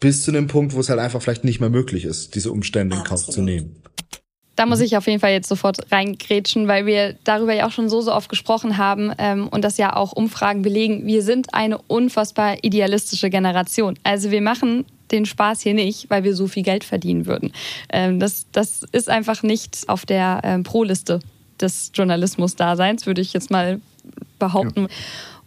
[0.00, 2.96] bis zu dem Punkt, wo es halt einfach vielleicht nicht mehr möglich ist, diese Umstände
[2.96, 3.26] in Absolut.
[3.26, 3.76] Kauf zu nehmen.
[4.56, 7.88] Da muss ich auf jeden Fall jetzt sofort reingrätschen, weil wir darüber ja auch schon
[7.88, 11.06] so, so oft gesprochen haben ähm, und das ja auch Umfragen belegen.
[11.06, 13.98] Wir sind eine unfassbar idealistische Generation.
[14.04, 17.52] Also wir machen den Spaß hier nicht, weil wir so viel Geld verdienen würden.
[17.90, 21.20] Ähm, das, das ist einfach nicht auf der ähm, Pro-Liste
[21.60, 23.80] des Journalismus-Daseins, würde ich jetzt mal
[24.38, 24.82] behaupten.
[24.82, 24.88] Ja.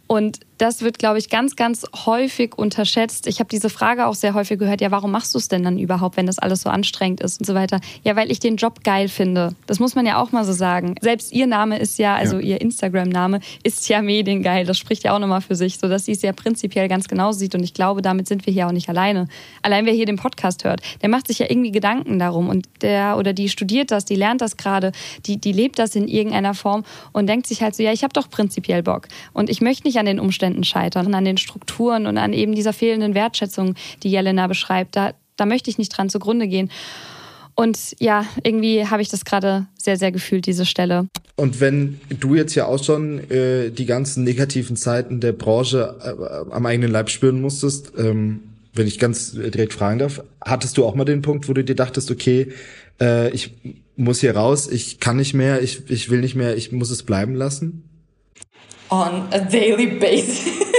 [0.06, 3.26] Und das wird, glaube ich, ganz, ganz häufig unterschätzt.
[3.26, 5.78] Ich habe diese Frage auch sehr häufig gehört, ja, warum machst du es denn dann
[5.78, 7.80] überhaupt, wenn das alles so anstrengend ist und so weiter?
[8.02, 9.54] Ja, weil ich den Job geil finde.
[9.66, 10.96] Das muss man ja auch mal so sagen.
[11.00, 12.56] Selbst ihr Name ist ja, also ja.
[12.56, 14.66] ihr Instagram-Name ist ja mediengeil.
[14.66, 17.54] Das spricht ja auch nochmal für sich, sodass sie es ja prinzipiell ganz genau sieht.
[17.54, 19.28] Und ich glaube, damit sind wir hier auch nicht alleine.
[19.62, 22.48] Allein wer hier den Podcast hört, der macht sich ja irgendwie Gedanken darum.
[22.48, 24.92] Und der oder die studiert das, die lernt das gerade,
[25.26, 28.12] die, die lebt das in irgendeiner Form und denkt sich halt so, ja, ich habe
[28.12, 29.06] doch prinzipiell Bock.
[29.32, 32.54] Und ich möchte nicht an den Umständen Umständen scheitern, an den Strukturen und an eben
[32.54, 34.96] dieser fehlenden Wertschätzung, die Jelena beschreibt.
[34.96, 36.70] Da, da möchte ich nicht dran zugrunde gehen.
[37.54, 41.08] Und ja, irgendwie habe ich das gerade sehr, sehr gefühlt, diese Stelle.
[41.36, 46.54] Und wenn du jetzt ja auch schon äh, die ganzen negativen Zeiten der Branche äh,
[46.54, 48.40] am eigenen Leib spüren musstest, ähm,
[48.74, 51.74] wenn ich ganz direkt fragen darf, hattest du auch mal den Punkt, wo du dir
[51.74, 52.52] dachtest, okay,
[53.00, 53.54] äh, ich
[53.96, 57.02] muss hier raus, ich kann nicht mehr, ich, ich will nicht mehr, ich muss es
[57.02, 57.87] bleiben lassen?
[58.90, 60.48] On a daily basis.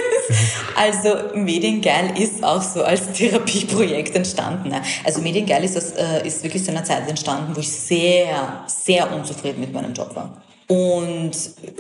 [0.76, 4.74] Also Mediengeil ist auch so als Therapieprojekt entstanden.
[5.04, 9.60] Also Mediengeil ist, äh, ist wirklich zu einer Zeit entstanden, wo ich sehr, sehr unzufrieden
[9.60, 10.42] mit meinem Job war.
[10.68, 11.32] Und,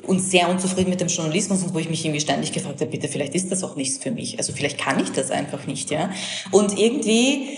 [0.07, 3.07] und sehr unzufrieden mit dem Journalismus und wo ich mich irgendwie ständig gefragt habe, bitte,
[3.07, 4.37] vielleicht ist das auch nichts für mich.
[4.39, 6.09] Also vielleicht kann ich das einfach nicht, ja.
[6.51, 7.57] Und irgendwie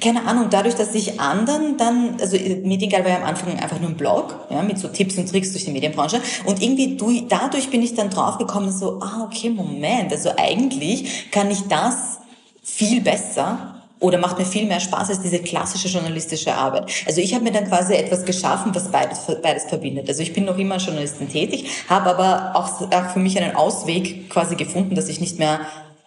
[0.00, 3.90] keine Ahnung, dadurch, dass ich anderen dann, also Mediengeil war ja am Anfang einfach nur
[3.90, 6.20] ein Blog, ja, mit so Tipps und Tricks durch die Medienbranche.
[6.44, 11.50] Und irgendwie du, dadurch bin ich dann draufgekommen, so, ah, okay, Moment, also eigentlich kann
[11.50, 12.18] ich das
[12.62, 16.90] viel besser oder macht mir viel mehr Spaß als diese klassische journalistische Arbeit.
[17.06, 20.08] Also ich habe mir dann quasi etwas geschaffen, was beides, beides verbindet.
[20.08, 24.28] Also ich bin noch immer Journalistin tätig, habe aber auch, auch für mich einen Ausweg
[24.28, 25.60] quasi gefunden, dass ich nicht mehr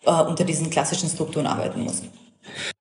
[0.05, 2.03] äh, unter diesen klassischen Strukturen arbeiten muss.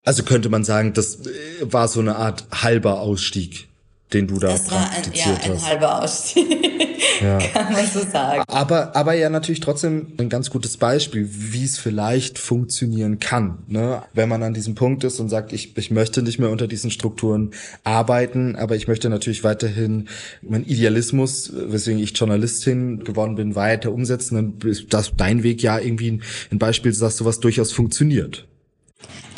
[0.08, 1.28] Also könnte man sagen, das äh,
[1.60, 3.68] war so eine Art halber Ausstieg,
[4.14, 6.46] den du da das praktiziert war ein, ja, ein halber Ausstieg,
[7.20, 7.36] ja.
[7.36, 8.42] kann man so sagen.
[8.46, 14.02] Aber, aber ja natürlich trotzdem ein ganz gutes Beispiel, wie es vielleicht funktionieren kann, ne?
[14.14, 16.90] wenn man an diesem Punkt ist und sagt, ich, ich möchte nicht mehr unter diesen
[16.90, 17.50] Strukturen
[17.84, 20.08] arbeiten, aber ich möchte natürlich weiterhin
[20.40, 24.36] mein Idealismus, weswegen ich Journalistin geworden bin, weiter umsetzen.
[24.36, 28.46] Dann ist das dein Weg ja irgendwie ein Beispiel, dass sowas durchaus funktioniert.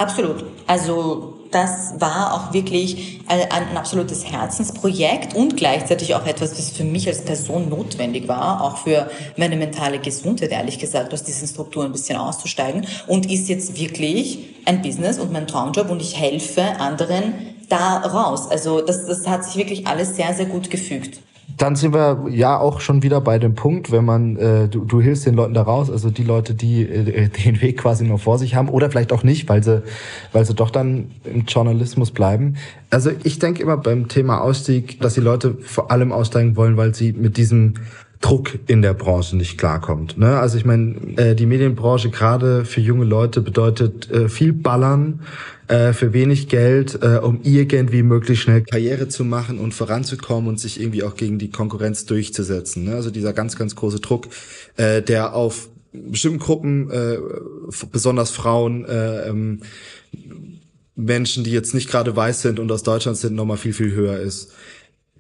[0.01, 0.47] Absolut.
[0.67, 7.07] Also das war auch wirklich ein, absolutes Herzensprojekt und gleichzeitig auch etwas, was für mich
[7.07, 11.93] als Person notwendig war, auch für meine mentale Gesundheit, ehrlich gesagt, aus diesen Strukturen ein
[11.93, 17.35] bisschen auszusteigen und ist jetzt wirklich ein Business und mein Traumjob und ich helfe anderen
[17.69, 18.49] da raus.
[18.51, 21.21] Also das, das hat sich wirklich alles sehr, sehr gut gefügt
[21.61, 25.03] dann sind wir ja auch schon wieder bei dem Punkt, wenn man, äh, du, du
[25.03, 28.39] hilfst den Leuten da raus, also die Leute, die äh, den Weg quasi nur vor
[28.39, 29.83] sich haben oder vielleicht auch nicht, weil sie,
[30.33, 32.57] weil sie doch dann im Journalismus bleiben.
[32.89, 36.95] Also ich denke immer beim Thema Ausstieg, dass die Leute vor allem aussteigen wollen, weil
[36.95, 37.75] sie mit diesem
[38.23, 40.17] Druck in der Branche nicht klarkommt.
[40.17, 40.39] Ne?
[40.39, 45.21] Also ich meine, äh, die Medienbranche gerade für junge Leute bedeutet äh, viel Ballern,
[45.71, 50.59] äh, für wenig Geld, äh, um irgendwie möglichst schnell Karriere zu machen und voranzukommen und
[50.59, 52.85] sich irgendwie auch gegen die Konkurrenz durchzusetzen.
[52.85, 52.97] Ne?
[52.97, 54.27] Also dieser ganz, ganz große Druck,
[54.77, 57.19] äh, der auf bestimmten Gruppen, äh,
[57.93, 59.61] besonders Frauen, äh, ähm,
[60.97, 64.19] Menschen, die jetzt nicht gerade weiß sind und aus Deutschland sind, nochmal viel, viel höher
[64.19, 64.51] ist.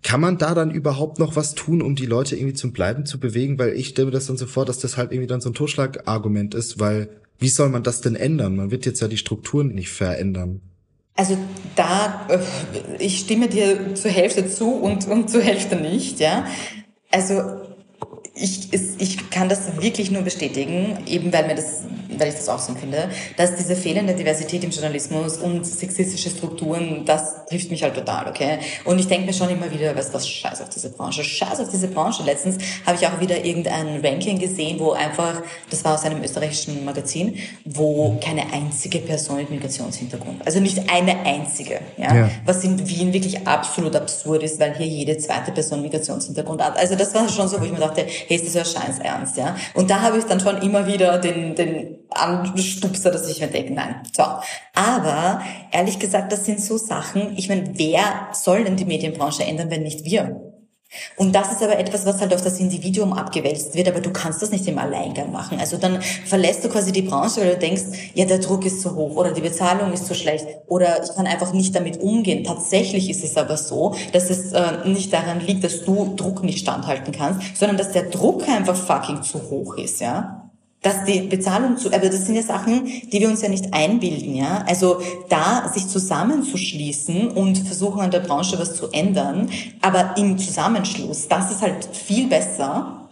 [0.02, 3.20] Kann man da dann überhaupt noch was tun, um die Leute irgendwie zum Bleiben zu
[3.20, 3.56] bewegen?
[3.58, 5.54] Weil ich stelle mir das dann so vor, dass das halt irgendwie dann so ein
[5.54, 7.08] Totschlagargument ist, weil
[7.40, 8.56] wie soll man das denn ändern?
[8.56, 10.60] Man wird jetzt ja die Strukturen nicht verändern.
[11.16, 11.36] Also
[11.74, 12.38] da, äh,
[12.98, 16.46] ich stimme dir zur Hälfte zu und, und zur Hälfte nicht, ja.
[17.10, 17.59] Also
[18.40, 21.82] ich, ich kann das wirklich nur bestätigen, eben weil mir das
[22.20, 27.04] weil ich das auch so empfinde, dass diese fehlende Diversität im Journalismus und sexistische Strukturen,
[27.04, 28.58] das trifft mich halt total, okay?
[28.84, 31.68] Und ich denke mir schon immer wieder, was, was scheiß auf diese Branche, scheiß auf
[31.68, 32.22] diese Branche.
[32.22, 36.84] Letztens habe ich auch wieder irgendein Ranking gesehen, wo einfach, das war aus einem österreichischen
[36.84, 42.14] Magazin, wo keine einzige Person mit Migrationshintergrund, also nicht eine einzige, ja?
[42.14, 42.30] ja.
[42.44, 46.78] Was in Wien wirklich absolut absurd ist, weil hier jede zweite Person Migrationshintergrund hat.
[46.78, 49.36] Also das war schon so, wo ich mir dachte, hey, ist das ja scheiß ernst,
[49.36, 49.56] ja?
[49.74, 53.74] Und da habe ich dann schon immer wieder den, den Anstupser, dass ich mir denke,
[53.74, 54.02] nein.
[54.16, 54.22] So.
[54.74, 59.70] Aber ehrlich gesagt, das sind so Sachen, ich meine, wer soll denn die Medienbranche ändern,
[59.70, 60.49] wenn nicht wir?
[61.16, 64.42] Und das ist aber etwas, was halt auf das Individuum abgewälzt wird, aber du kannst
[64.42, 65.60] das nicht im Alleingang machen.
[65.60, 67.82] Also dann verlässt du quasi die Branche, weil du denkst,
[68.14, 71.26] ja, der Druck ist zu hoch oder die Bezahlung ist zu schlecht oder ich kann
[71.26, 72.42] einfach nicht damit umgehen.
[72.44, 76.58] Tatsächlich ist es aber so, dass es äh, nicht daran liegt, dass du Druck nicht
[76.58, 80.39] standhalten kannst, sondern dass der Druck einfach fucking zu hoch ist, ja
[80.82, 84.34] dass die Bezahlung zu, aber das sind ja Sachen, die wir uns ja nicht einbilden,
[84.34, 84.64] ja.
[84.66, 89.50] Also da sich zusammenzuschließen und versuchen an der Branche was zu ändern,
[89.82, 93.08] aber im Zusammenschluss, das ist halt viel besser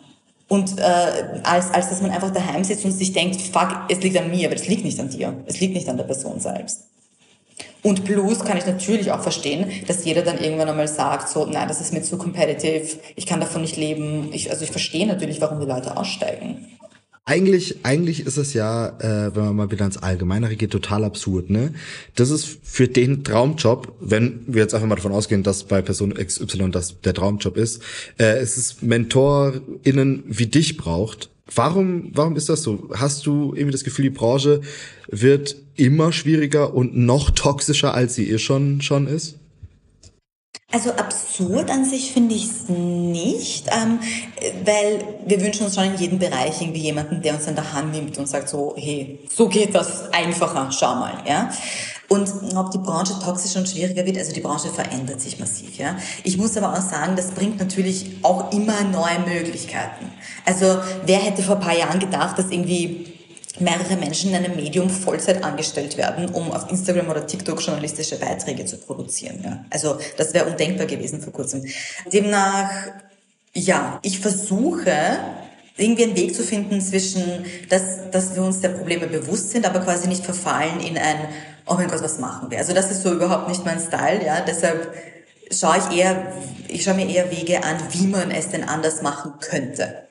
[0.49, 4.17] und äh, als als dass man einfach daheim sitzt und sich denkt, fuck, es liegt
[4.17, 6.85] an mir, aber es liegt nicht an dir, es liegt nicht an der Person selbst.
[7.83, 11.69] Und plus kann ich natürlich auch verstehen, dass jeder dann irgendwann einmal sagt, so, nein,
[11.69, 14.31] das ist mir zu competitive, ich kann davon nicht leben.
[14.33, 16.67] Ich, also ich verstehe natürlich, warum die Leute aussteigen.
[17.29, 21.51] Eigentlich, eigentlich ist es ja, äh, wenn man mal wieder ins Allgemeinere geht, total absurd,
[21.51, 21.75] ne?
[22.15, 26.15] Das ist für den Traumjob, wenn wir jetzt einfach mal davon ausgehen, dass bei Person
[26.15, 27.83] XY das der Traumjob ist,
[28.19, 31.29] äh, es ist MentorInnen wie dich braucht.
[31.55, 32.89] Warum, warum ist das so?
[32.95, 34.63] Hast du irgendwie das Gefühl, die Branche
[35.09, 39.39] wird immer schwieriger und noch toxischer, als sie eh schon, schon ist?
[40.71, 44.01] Also absurd an sich finde ich es nicht, ähm,
[44.67, 47.93] weil wir wünschen uns schon in jedem Bereich irgendwie jemanden, der uns an der Hand
[47.93, 51.51] nimmt und sagt so, hey, so geht das einfacher, schau mal, ja.
[52.09, 55.97] Und ob die Branche toxisch und schwieriger wird, also die Branche verändert sich massiv, ja.
[56.23, 60.13] Ich muss aber auch sagen, das bringt natürlich auch immer neue Möglichkeiten.
[60.45, 63.18] Also wer hätte vor ein paar Jahren gedacht, dass irgendwie
[63.61, 68.65] mehrere Menschen in einem Medium Vollzeit angestellt werden, um auf Instagram oder TikTok journalistische Beiträge
[68.65, 69.41] zu produzieren.
[69.45, 69.65] Ja.
[69.71, 71.65] Also das wäre undenkbar gewesen vor kurzem.
[72.13, 72.71] Demnach,
[73.55, 74.93] ja, ich versuche
[75.77, 79.81] irgendwie einen Weg zu finden zwischen, dass, dass wir uns der Probleme bewusst sind, aber
[79.81, 81.29] quasi nicht verfallen in ein,
[81.67, 82.59] oh mein Gott, was machen wir?
[82.59, 84.41] Also das ist so überhaupt nicht mein Style, ja.
[84.41, 84.93] Deshalb
[85.53, 86.33] schaue ich eher,
[86.67, 90.08] ich schaue mir eher Wege an, wie man es denn anders machen könnte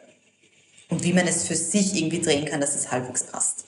[0.90, 3.66] und wie man es für sich irgendwie drehen kann, dass es halbwegs passt.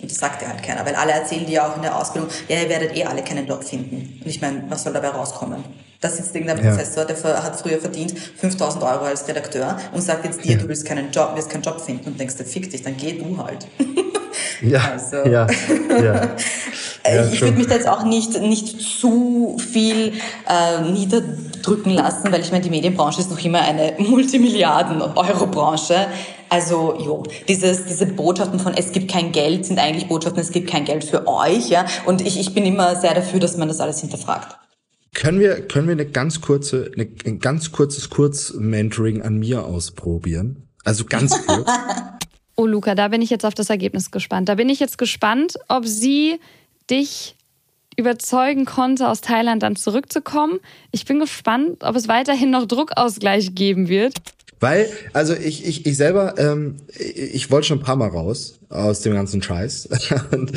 [0.00, 2.62] Und das sagt ja halt keiner, weil alle erzählen dir auch in der Ausbildung, ja,
[2.62, 4.20] ihr werdet eh alle keinen Job finden.
[4.22, 5.64] Und ich meine, was soll dabei rauskommen?
[6.00, 6.70] Da sitzt irgendein ja.
[6.70, 10.58] Professor, der hat früher verdient 5000 Euro als Redakteur und sagt jetzt dir, ja.
[10.58, 13.12] du willst keinen Job, wirst keinen Job finden und denkst, der fick dich, dann geh
[13.12, 13.66] du halt.
[14.62, 15.16] Ja, also.
[15.28, 15.46] ja,
[16.02, 16.36] ja.
[17.32, 20.12] ich würde mich da jetzt auch nicht, nicht zu viel
[20.48, 26.06] äh, niederdrücken lassen, weil ich meine, die Medienbranche ist noch immer eine Multimilliarden-Euro-Branche.
[26.48, 30.70] Also, jo, dieses, diese Botschaften von es gibt kein Geld sind eigentlich Botschaften, es gibt
[30.70, 31.86] kein Geld für euch, ja.
[32.04, 34.58] Und ich, ich bin immer sehr dafür, dass man das alles hinterfragt.
[35.14, 40.68] Können wir, können wir eine ganz kurze, eine, ein ganz kurzes Kurz-Mentoring an mir ausprobieren?
[40.84, 41.68] Also ganz kurz.
[42.56, 44.48] Oh, Luca, da bin ich jetzt auf das Ergebnis gespannt.
[44.48, 46.38] Da bin ich jetzt gespannt, ob sie
[46.90, 47.34] dich
[47.96, 50.60] überzeugen konnte, aus Thailand dann zurückzukommen.
[50.90, 54.14] Ich bin gespannt, ob es weiterhin noch Druckausgleich geben wird.
[54.60, 59.00] Weil, also ich, ich, ich selber, ähm, ich wollte schon ein paar Mal raus aus
[59.00, 59.88] dem ganzen Scheiß.
[60.30, 60.52] und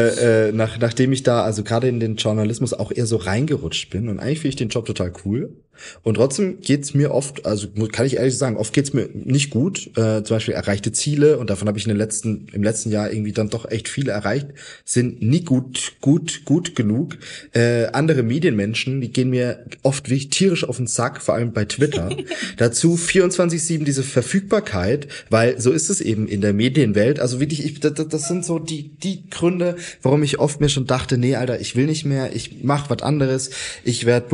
[0.00, 3.90] äh, äh, nach, nachdem ich da also gerade in den Journalismus auch eher so reingerutscht
[3.90, 5.56] bin und eigentlich finde ich den Job total cool.
[6.02, 9.88] Und trotzdem geht's mir oft, also kann ich ehrlich sagen, oft geht's mir nicht gut.
[9.96, 13.10] Äh, zum Beispiel erreichte Ziele und davon habe ich in den letzten, im letzten Jahr
[13.12, 14.48] irgendwie dann doch echt viele erreicht,
[14.84, 17.18] sind nie gut, gut, gut genug.
[17.52, 21.64] Äh, andere Medienmenschen, die gehen mir oft wirklich tierisch auf den Sack, vor allem bei
[21.64, 22.10] Twitter.
[22.56, 27.20] Dazu 24-7 diese Verfügbarkeit, weil so ist es eben in der Medienwelt.
[27.20, 30.86] Also wirklich, ich, das, das sind so die, die Gründe, warum ich oft mir schon
[30.86, 33.50] dachte, nee, Alter, ich will nicht mehr, ich mach was anderes,
[33.84, 34.28] ich werde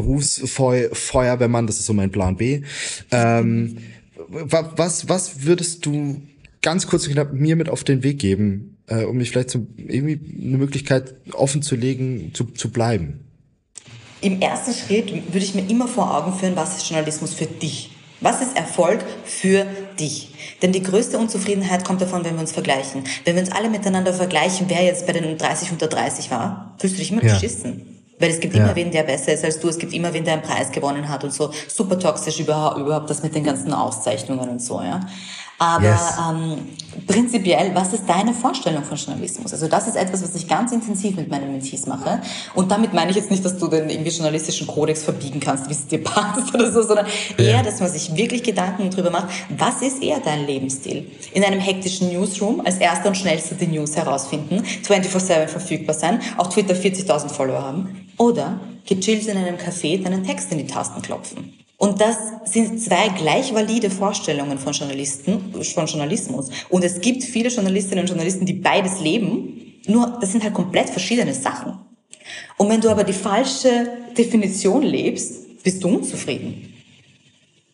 [1.35, 2.63] Berufsfeuerwehrmann, das ist so mein Plan B.
[3.11, 3.79] Ähm,
[4.29, 6.23] was, was würdest du
[6.63, 9.69] ganz kurz und knapp mir mit auf den Weg geben, äh, um mich vielleicht zum,
[9.77, 13.21] irgendwie eine Möglichkeit offen zu legen, zu, zu bleiben?
[14.21, 17.91] Im ersten Schritt würde ich mir immer vor Augen führen, was ist Journalismus für dich?
[18.21, 19.67] Was ist Erfolg für
[20.01, 20.31] dich?
[20.63, 23.05] Denn die größte Unzufriedenheit kommt davon, wenn wir uns vergleichen.
[23.25, 26.97] Wenn wir uns alle miteinander vergleichen, wer jetzt bei den 30 unter 30 war, fühlst
[26.97, 27.35] du dich immer ja.
[27.35, 27.94] beschissen.
[28.19, 28.65] Weil es gibt ja.
[28.65, 29.69] immer wen, der besser ist als du.
[29.69, 31.51] Es gibt immer wen, der einen Preis gewonnen hat und so.
[31.69, 35.01] Super toxisch überhaupt, überhaupt das mit den ganzen Auszeichnungen und so, ja.
[35.59, 36.15] Aber yes.
[36.19, 36.59] ähm,
[37.07, 39.53] prinzipiell, was ist deine Vorstellung von Journalismus?
[39.53, 42.21] Also das ist etwas, was ich ganz intensiv mit meinen Mentees mache.
[42.55, 45.73] Und damit meine ich jetzt nicht, dass du den irgendwie journalistischen Kodex verbiegen kannst, wie
[45.73, 47.07] es dir passt oder so, sondern
[47.39, 47.45] ja.
[47.45, 51.11] eher, dass man sich wirklich Gedanken darüber macht, was ist eher dein Lebensstil?
[51.33, 56.49] In einem hektischen Newsroom als erster und schnellster die News herausfinden, 24-7 verfügbar sein, auf
[56.49, 61.55] Twitter 40.000 Follower haben oder gechillt in einem Café deinen Text in die Tasten klopfen.
[61.77, 66.51] Und das sind zwei gleich valide Vorstellungen von Journalisten, von Journalismus.
[66.71, 69.81] Und es gibt viele Journalistinnen und Journalisten, die beides leben.
[69.87, 71.79] Nur, das sind halt komplett verschiedene Sachen.
[72.57, 76.73] Und wenn du aber die falsche Definition lebst, bist du unzufrieden.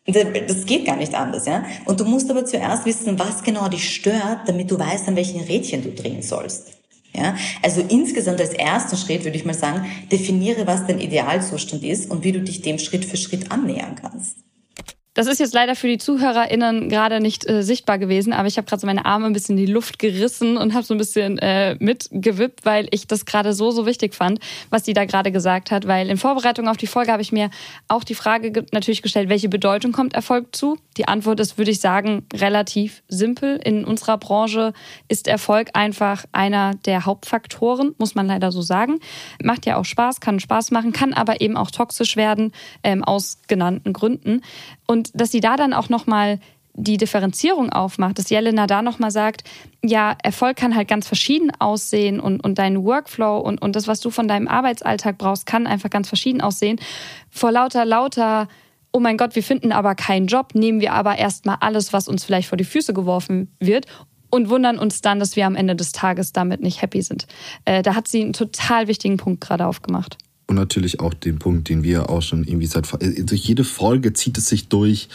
[0.07, 1.65] Das geht gar nicht anders, ja.
[1.85, 5.41] Und du musst aber zuerst wissen, was genau dich stört, damit du weißt, an welchen
[5.41, 6.80] Rädchen du drehen sollst.
[7.13, 12.11] Ja, also insgesamt als ersten Schritt würde ich mal sagen, definiere, was dein Idealzustand ist
[12.11, 14.39] und wie du dich dem Schritt für Schritt annähern kannst.
[15.13, 18.69] Das ist jetzt leider für die ZuhörerInnen gerade nicht äh, sichtbar gewesen, aber ich habe
[18.69, 21.37] gerade so meine Arme ein bisschen in die Luft gerissen und habe so ein bisschen
[21.39, 24.39] äh, mitgewippt, weil ich das gerade so, so wichtig fand,
[24.71, 25.89] was sie da gerade gesagt hat.
[25.89, 27.51] Weil in Vorbereitung auf die Folge habe ich mir
[27.89, 30.79] auch die Frage natürlich gestellt, welche Bedeutung kommt Erfolg zu?
[30.97, 33.61] Die Antwort ist, würde ich sagen, relativ simpel.
[33.65, 34.73] In unserer Branche
[35.09, 39.01] ist Erfolg einfach einer der Hauptfaktoren, muss man leider so sagen.
[39.43, 42.53] Macht ja auch Spaß, kann Spaß machen, kann aber eben auch toxisch werden,
[42.85, 44.43] ähm, aus genannten Gründen.
[44.91, 46.41] Und dass sie da dann auch nochmal
[46.75, 49.45] die Differenzierung aufmacht, dass Jelena da nochmal sagt,
[49.85, 54.01] ja, Erfolg kann halt ganz verschieden aussehen und, und dein Workflow und, und das, was
[54.01, 56.81] du von deinem Arbeitsalltag brauchst, kann einfach ganz verschieden aussehen.
[57.31, 58.49] Vor lauter, lauter
[58.93, 62.25] oh mein Gott, wir finden aber keinen Job, nehmen wir aber erstmal alles, was uns
[62.25, 63.87] vielleicht vor die Füße geworfen wird
[64.29, 67.29] und wundern uns dann, dass wir am Ende des Tages damit nicht happy sind.
[67.65, 70.19] Äh, da hat sie einen total wichtigen Punkt gerade aufgemacht.
[70.51, 74.15] Und natürlich auch den Punkt, den wir auch schon irgendwie seit äh, durch jede Folge
[74.15, 75.09] zieht es sich durch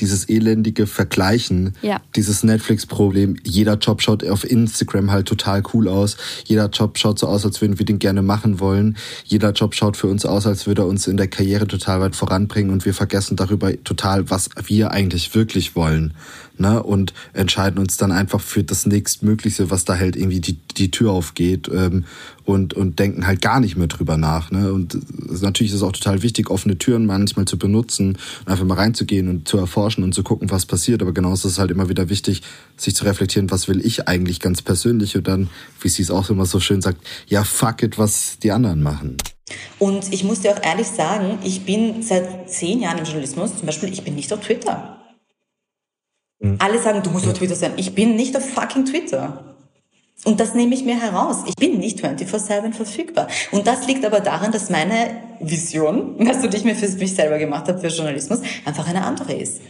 [0.00, 2.00] dieses elendige Vergleichen, ja.
[2.16, 3.36] dieses Netflix-Problem.
[3.44, 6.16] Jeder Job schaut auf Instagram halt total cool aus.
[6.44, 8.96] Jeder Job schaut so aus, als würden wir den gerne machen wollen.
[9.24, 12.16] Jeder Job schaut für uns aus, als würde er uns in der Karriere total weit
[12.16, 16.14] voranbringen und wir vergessen darüber total, was wir eigentlich wirklich wollen
[16.60, 16.82] ne?
[16.82, 21.12] und entscheiden uns dann einfach für das nächstmögliche, was da halt irgendwie die, die Tür
[21.12, 22.04] aufgeht ähm,
[22.44, 24.50] und, und denken halt gar nicht mehr drüber nach.
[24.50, 24.72] Ne?
[24.72, 24.98] Und
[25.42, 29.28] natürlich ist es auch total wichtig, offene Türen manchmal zu benutzen und einfach mal reinzugehen
[29.28, 31.02] und zu erforschen und zu gucken, was passiert.
[31.02, 32.42] Aber genauso ist es halt immer wieder wichtig,
[32.76, 35.48] sich zu reflektieren, was will ich eigentlich ganz persönlich und dann,
[35.80, 39.16] wie sie es auch immer so schön sagt, ja, fuck it, was die anderen machen.
[39.78, 43.66] Und ich muss dir auch ehrlich sagen, ich bin seit zehn Jahren im Journalismus, zum
[43.66, 44.99] Beispiel, ich bin nicht auf Twitter.
[46.40, 46.56] Mhm.
[46.58, 47.72] Alle sagen, du musst auf Twitter sein.
[47.76, 49.44] Ich bin nicht auf fucking Twitter.
[50.24, 51.44] Und das nehme ich mir heraus.
[51.46, 53.28] Ich bin nicht 24-7 verfügbar.
[53.52, 57.14] Und das liegt aber daran, dass meine Vision, weißt du, die ich mir für mich
[57.14, 59.60] selber gemacht habe für Journalismus, einfach eine andere ist.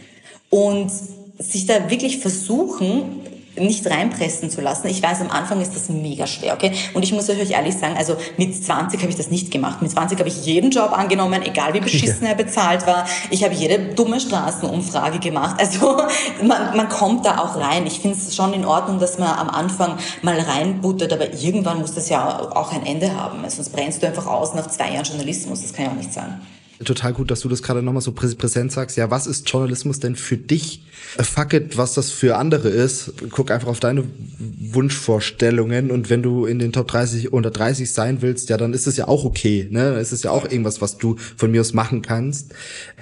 [0.49, 0.91] Und
[1.39, 3.21] sich da wirklich versuchen,
[3.55, 4.87] nicht reinpressen zu lassen.
[4.87, 6.71] Ich weiß, am Anfang ist das mega schwer, okay?
[6.93, 9.81] Und ich muss euch ehrlich sagen, also mit 20 habe ich das nicht gemacht.
[9.81, 13.05] Mit 20 habe ich jeden Job angenommen, egal wie beschissen er bezahlt war.
[13.29, 15.57] Ich habe jede dumme Straßenumfrage gemacht.
[15.59, 15.97] Also
[16.43, 17.85] man, man kommt da auch rein.
[17.85, 21.93] Ich finde es schon in Ordnung, dass man am Anfang mal reinbuttert, aber irgendwann muss
[21.93, 23.43] das ja auch ein Ende haben.
[23.49, 25.61] Sonst brennst du einfach aus nach zwei Jahren Journalismus.
[25.61, 26.39] Das kann ja auch nicht sein
[26.83, 28.97] total gut, dass du das gerade nochmal so präsent sagst.
[28.97, 30.83] Ja, was ist Journalismus denn für dich?
[31.17, 33.13] Äh, fuck it, was das für andere ist.
[33.29, 34.03] Guck einfach auf deine
[34.39, 38.87] Wunschvorstellungen und wenn du in den Top 30 unter 30 sein willst, ja, dann ist
[38.87, 39.67] es ja auch okay.
[39.69, 39.91] Ne?
[39.91, 42.53] Dann ist es ja auch irgendwas, was du von mir aus machen kannst.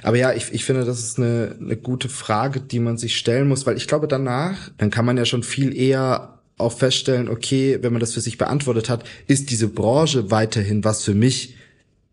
[0.03, 3.47] Aber ja, ich, ich finde, das ist eine, eine gute Frage, die man sich stellen
[3.47, 7.79] muss, weil ich glaube, danach, dann kann man ja schon viel eher auch feststellen, okay,
[7.81, 11.55] wenn man das für sich beantwortet hat, ist diese Branche weiterhin was für mich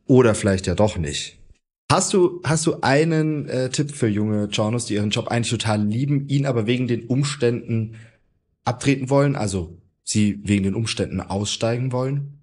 [0.06, 1.35] oder vielleicht ja doch nicht.
[1.90, 5.84] Hast du, hast du einen äh, Tipp für junge Journos, die ihren Job eigentlich total
[5.84, 7.94] lieben, ihn aber wegen den Umständen
[8.64, 12.35] abtreten wollen, also sie wegen den Umständen aussteigen wollen?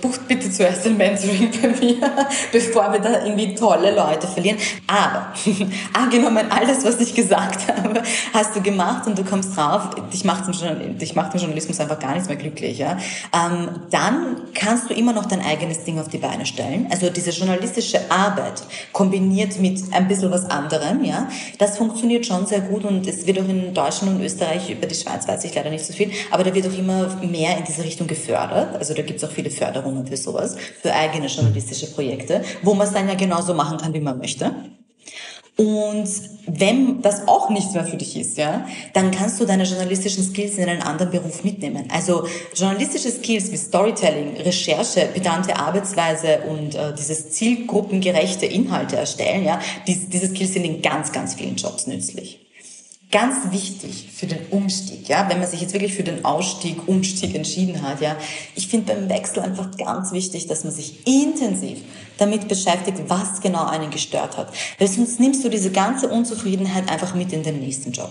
[0.00, 1.96] Bucht bitte zuerst ein Mentoring bei mir,
[2.52, 4.58] bevor wir da irgendwie tolle Leute verlieren.
[4.86, 5.32] Aber
[5.92, 10.44] angenommen, alles, was ich gesagt habe, hast du gemacht und du kommst drauf, dich macht
[10.48, 12.78] im, dich macht im Journalismus einfach gar nichts mehr glücklich.
[12.78, 12.98] Ja?
[13.32, 16.88] Ähm, dann kannst du immer noch dein eigenes Ding auf die Beine stellen.
[16.90, 18.62] Also diese journalistische Arbeit
[18.92, 23.38] kombiniert mit ein bisschen was anderem, ja, das funktioniert schon sehr gut und es wird
[23.38, 26.44] auch in Deutschland und Österreich, über die Schweiz weiß ich leider nicht so viel, aber
[26.44, 28.76] da wird auch immer mehr in diese Richtung gefördert.
[28.76, 32.74] Also da gibt es auch viele Förderungen Förderungen für sowas, für eigene journalistische Projekte, wo
[32.74, 34.52] man es dann ja genauso machen kann, wie man möchte.
[35.56, 36.08] Und
[36.46, 38.64] wenn das auch nichts mehr für dich ist, ja,
[38.94, 41.88] dann kannst du deine journalistischen Skills in einen anderen Beruf mitnehmen.
[41.92, 49.58] Also journalistische Skills wie Storytelling, Recherche, pedante Arbeitsweise und äh, dieses zielgruppengerechte Inhalte erstellen, ja,
[49.88, 52.38] dies, diese Skills sind in ganz, ganz vielen Jobs nützlich.
[53.10, 57.34] Ganz wichtig für den Umstieg, ja, wenn man sich jetzt wirklich für den Ausstieg, Umstieg
[57.34, 58.18] entschieden hat, ja.
[58.54, 61.78] Ich finde beim Wechsel einfach ganz wichtig, dass man sich intensiv
[62.18, 64.52] damit beschäftigt, was genau einen gestört hat.
[64.78, 68.10] Weil sonst nimmst du diese ganze Unzufriedenheit einfach mit in den nächsten Job.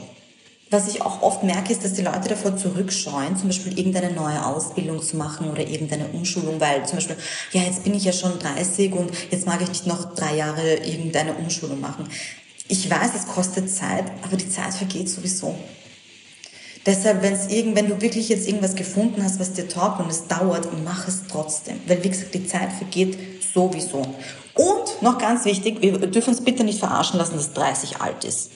[0.72, 4.44] Was ich auch oft merke, ist, dass die Leute davor zurückscheuen, zum Beispiel irgendeine neue
[4.44, 7.18] Ausbildung zu machen oder irgendeine Umschulung, weil zum Beispiel,
[7.54, 10.74] ja, jetzt bin ich ja schon 30 und jetzt mag ich nicht noch drei Jahre
[10.78, 12.10] irgendeine Umschulung machen.
[12.70, 15.56] Ich weiß, es kostet Zeit, aber die Zeit vergeht sowieso.
[16.86, 20.10] Deshalb, wenn es irgend, wenn du wirklich jetzt irgendwas gefunden hast, was dir taugt und
[20.10, 21.80] es dauert, mach es trotzdem.
[21.86, 23.18] Weil, wie gesagt, die Zeit vergeht
[23.54, 24.02] sowieso.
[24.54, 28.52] Und noch ganz wichtig, wir dürfen uns bitte nicht verarschen lassen, dass 30 alt ist.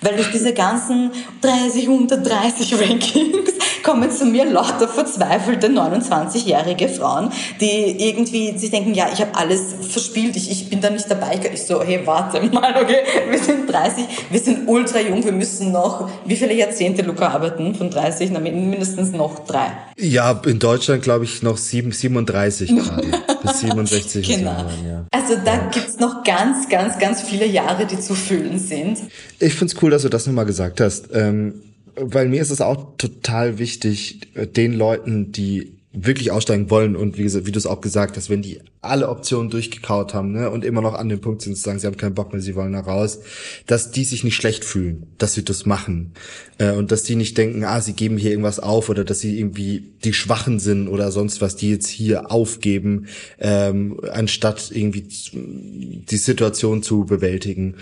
[0.00, 1.10] Weil durch diese ganzen
[1.40, 3.50] 30 unter 30 Rankings
[3.82, 7.30] kommen zu mir lauter verzweifelte 29-jährige Frauen,
[7.60, 11.38] die irgendwie sich denken, ja, ich habe alles verspielt, ich, ich bin da nicht dabei.
[11.52, 15.72] Ich so, hey, warte mal, okay, wir sind 30, wir sind ultra jung, wir müssen
[15.72, 18.30] noch, wie viele Jahrzehnte, Luca, arbeiten von 30?
[18.32, 19.72] Na, mindestens noch drei.
[19.96, 23.06] Ja, in Deutschland glaube ich noch 7, 37 gerade.
[23.42, 24.26] bis 67.
[24.26, 24.50] Genau.
[24.50, 25.04] Jahren, ja.
[25.10, 25.70] Also da ja.
[25.72, 28.98] gibt's noch ganz, ganz, ganz viele Jahre, die zu füllen sind.
[29.38, 31.08] Ich find's cool, dass du das nochmal gesagt hast.
[31.12, 31.54] Ähm,
[31.96, 37.18] weil mir ist es auch total wichtig, äh, den Leuten, die wirklich aussteigen wollen und
[37.18, 40.64] wie, wie du es auch gesagt hast, wenn die alle Optionen durchgekaut haben ne, und
[40.64, 42.72] immer noch an dem Punkt sind zu sagen, sie haben keinen Bock mehr, sie wollen
[42.72, 43.20] da raus,
[43.66, 46.12] dass die sich nicht schlecht fühlen, dass sie das machen
[46.58, 49.38] äh, und dass die nicht denken, ah, sie geben hier irgendwas auf oder dass sie
[49.38, 53.06] irgendwie die Schwachen sind oder sonst was, die jetzt hier aufgeben,
[53.38, 57.76] ähm, anstatt irgendwie die Situation zu bewältigen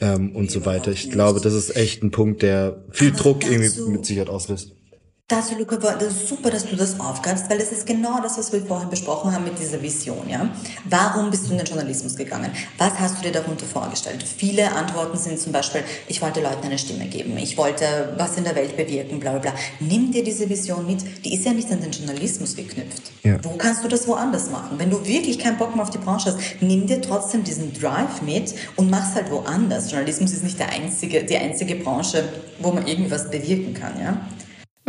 [0.00, 0.90] ähm, und so weiter.
[0.90, 4.72] Ich glaube, das ist echt ein Punkt, der viel Druck irgendwie mit Sicherheit auslöst.
[5.30, 8.50] Das, Luca, das ist super, dass du das aufgreifst, weil das ist genau das, was
[8.50, 10.48] wir vorhin besprochen haben mit dieser Vision, ja.
[10.88, 12.50] Warum bist du in den Journalismus gegangen?
[12.78, 14.22] Was hast du dir darunter vorgestellt?
[14.22, 18.44] Viele Antworten sind zum Beispiel, ich wollte Leuten eine Stimme geben, ich wollte was in
[18.44, 19.54] der Welt bewirken, bla, bla, bla.
[19.80, 23.12] Nimm dir diese Vision mit, die ist ja nicht an den Journalismus geknüpft.
[23.22, 23.36] Ja.
[23.44, 24.78] Wo kannst du das woanders machen?
[24.78, 28.22] Wenn du wirklich keinen Bock mehr auf die Branche hast, nimm dir trotzdem diesen Drive
[28.22, 29.90] mit und mach's halt woanders.
[29.90, 32.26] Journalismus ist nicht der einzige, die einzige Branche,
[32.60, 34.18] wo man irgendwie was bewirken kann, ja.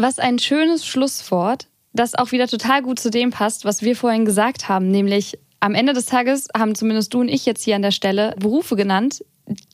[0.02, 4.24] Was ein schönes Schlusswort, das auch wieder total gut zu dem passt, was wir vorhin
[4.24, 7.82] gesagt haben, nämlich am Ende des Tages haben zumindest du und ich jetzt hier an
[7.82, 9.26] der Stelle Berufe genannt,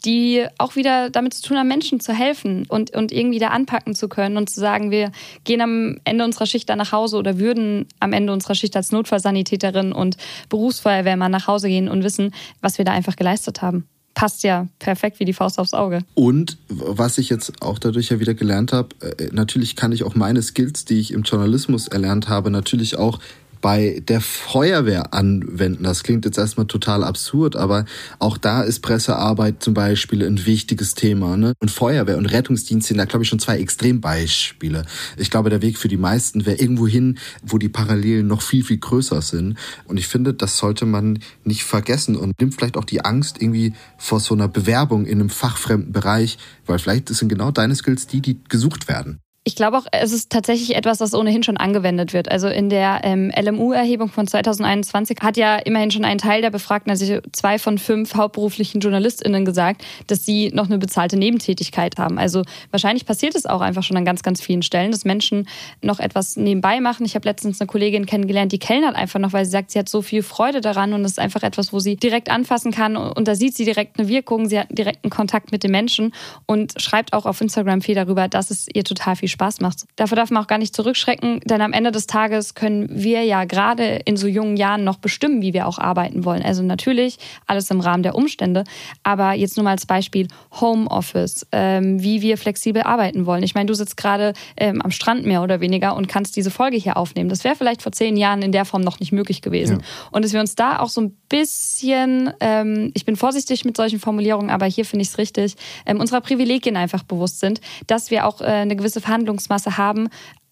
[0.03, 3.93] die auch wieder damit zu tun haben, Menschen zu helfen und, und irgendwie da anpacken
[3.93, 5.11] zu können und zu sagen, wir
[5.43, 8.91] gehen am Ende unserer Schicht dann nach Hause oder würden am Ende unserer Schicht als
[8.91, 10.17] Notfallsanitäterin und
[10.49, 15.19] Berufsfeuerwehrmann nach Hause gehen und wissen, was wir da einfach geleistet haben passt ja perfekt
[15.19, 15.99] wie die Faust aufs Auge.
[16.15, 20.15] Und was ich jetzt auch dadurch ja wieder gelernt habe, äh, natürlich kann ich auch
[20.15, 23.19] meine Skills, die ich im Journalismus erlernt habe, natürlich auch
[23.65, 25.85] bei der Feuerwehr anwenden.
[25.85, 27.85] Das klingt jetzt erstmal total absurd, aber
[28.19, 31.35] auch da ist Pressearbeit zum Beispiel ein wichtiges Thema.
[31.35, 31.53] Ne?
[31.59, 34.85] Und Feuerwehr und Rettungsdienst sind da, glaube ich, schon zwei Extrembeispiele.
[35.17, 38.63] Ich glaube, der Weg für die meisten wäre irgendwo hin, wo die Parallelen noch viel,
[38.63, 39.57] viel größer sind.
[39.87, 43.73] Und ich finde, das sollte man nicht vergessen und nimmt vielleicht auch die Angst irgendwie
[43.97, 46.37] vor so einer Bewerbung in einem fachfremden Bereich,
[46.67, 49.21] weil vielleicht sind genau deine Skills die, die gesucht werden.
[49.47, 52.31] Ich glaube auch, es ist tatsächlich etwas, das ohnehin schon angewendet wird.
[52.31, 56.89] Also in der ähm, LMU-Erhebung von 2021 hat ja immerhin schon ein Teil der Befragten,
[56.89, 62.17] also zwei von fünf hauptberuflichen JournalistInnen gesagt, dass sie noch eine bezahlte Nebentätigkeit haben.
[62.17, 62.41] Also
[62.71, 65.47] wahrscheinlich passiert es auch einfach schon an ganz, ganz vielen Stellen, dass Menschen
[65.83, 67.05] noch etwas nebenbei machen.
[67.05, 69.89] Ich habe letztens eine Kollegin kennengelernt, die kellnert einfach noch, weil sie sagt, sie hat
[69.89, 73.27] so viel Freude daran und es ist einfach etwas, wo sie direkt anfassen kann und
[73.27, 76.15] da sieht sie direkt eine Wirkung, sie hat direkten Kontakt mit den Menschen
[76.47, 79.85] und schreibt auch auf Instagram viel darüber, dass es ihr total viel Spaß macht.
[79.95, 83.45] Davor darf man auch gar nicht zurückschrecken, denn am Ende des Tages können wir ja
[83.45, 86.43] gerade in so jungen Jahren noch bestimmen, wie wir auch arbeiten wollen.
[86.43, 87.17] Also natürlich
[87.47, 88.63] alles im Rahmen der Umstände,
[89.03, 90.27] aber jetzt nur mal als Beispiel
[90.59, 93.43] Homeoffice, ähm, wie wir flexibel arbeiten wollen.
[93.43, 96.77] Ich meine, du sitzt gerade ähm, am Strand mehr oder weniger und kannst diese Folge
[96.77, 97.29] hier aufnehmen.
[97.29, 99.79] Das wäre vielleicht vor zehn Jahren in der Form noch nicht möglich gewesen.
[99.79, 99.85] Ja.
[100.11, 103.99] Und dass wir uns da auch so ein bisschen, ähm, ich bin vorsichtig mit solchen
[103.99, 105.55] Formulierungen, aber hier finde ich es richtig,
[105.85, 110.09] ähm, unserer Privilegien einfach bewusst sind, dass wir auch äh, eine gewisse Verhandlung Verhandlungsmasse haben,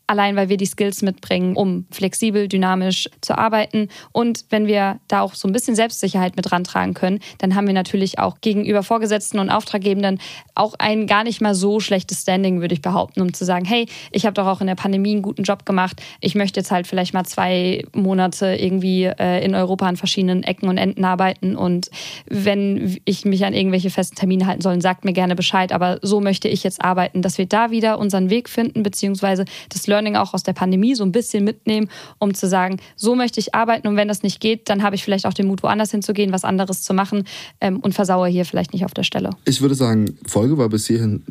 [0.07, 3.87] allein weil wir die Skills mitbringen, um flexibel, dynamisch zu arbeiten.
[4.11, 7.73] Und wenn wir da auch so ein bisschen Selbstsicherheit mit rantragen können, dann haben wir
[7.73, 10.19] natürlich auch gegenüber Vorgesetzten und Auftraggebenden
[10.55, 13.87] auch ein gar nicht mal so schlechtes Standing, würde ich behaupten, um zu sagen, hey,
[14.11, 16.01] ich habe doch auch in der Pandemie einen guten Job gemacht.
[16.19, 20.67] Ich möchte jetzt halt vielleicht mal zwei Monate irgendwie äh, in Europa an verschiedenen Ecken
[20.67, 21.55] und Enden arbeiten.
[21.55, 21.89] Und
[22.27, 25.71] wenn ich mich an irgendwelche festen Termine halten soll, sagt mir gerne Bescheid.
[25.71, 29.87] Aber so möchte ich jetzt arbeiten, dass wir da wieder unseren Weg finden, beziehungsweise das
[29.93, 31.87] Learning auch aus der Pandemie so ein bisschen mitnehmen,
[32.17, 35.03] um zu sagen, so möchte ich arbeiten und wenn das nicht geht, dann habe ich
[35.03, 37.25] vielleicht auch den Mut, woanders hinzugehen, was anderes zu machen
[37.61, 39.29] ähm, und versauere hier vielleicht nicht auf der Stelle.
[39.45, 41.23] Ich würde sagen, Folge war bis hierhin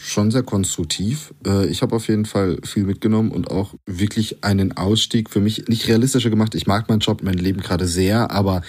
[0.00, 1.32] schon sehr konstruktiv.
[1.46, 5.68] Äh, ich habe auf jeden Fall viel mitgenommen und auch wirklich einen Ausstieg für mich
[5.68, 6.54] nicht realistischer gemacht.
[6.54, 8.62] Ich mag meinen Job, mein Leben gerade sehr, aber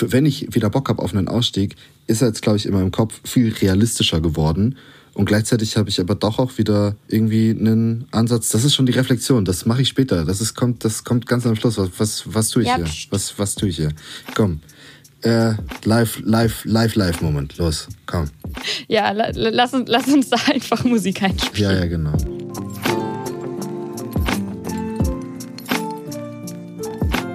[0.00, 1.74] wenn ich wieder Bock habe auf einen Ausstieg,
[2.06, 4.76] ist er jetzt, glaube ich, in meinem Kopf viel realistischer geworden.
[5.18, 8.50] Und gleichzeitig habe ich aber doch auch wieder irgendwie einen Ansatz.
[8.50, 9.44] Das ist schon die Reflexion.
[9.44, 10.24] Das mache ich später.
[10.24, 11.76] Das ist, kommt, das kommt ganz am Schluss.
[11.76, 12.86] Was, was, was tue ich ja, hier?
[13.10, 13.90] Was, was tue ich hier?
[14.36, 14.60] Komm.
[15.22, 17.56] Äh, live, live, live, live Moment.
[17.56, 18.26] Los, komm.
[18.86, 21.72] Ja, lass uns, lass uns da einfach Musik einspielen.
[21.72, 22.12] Ja, ja, genau.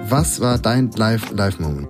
[0.08, 1.88] Was war dein Live, Live Moment?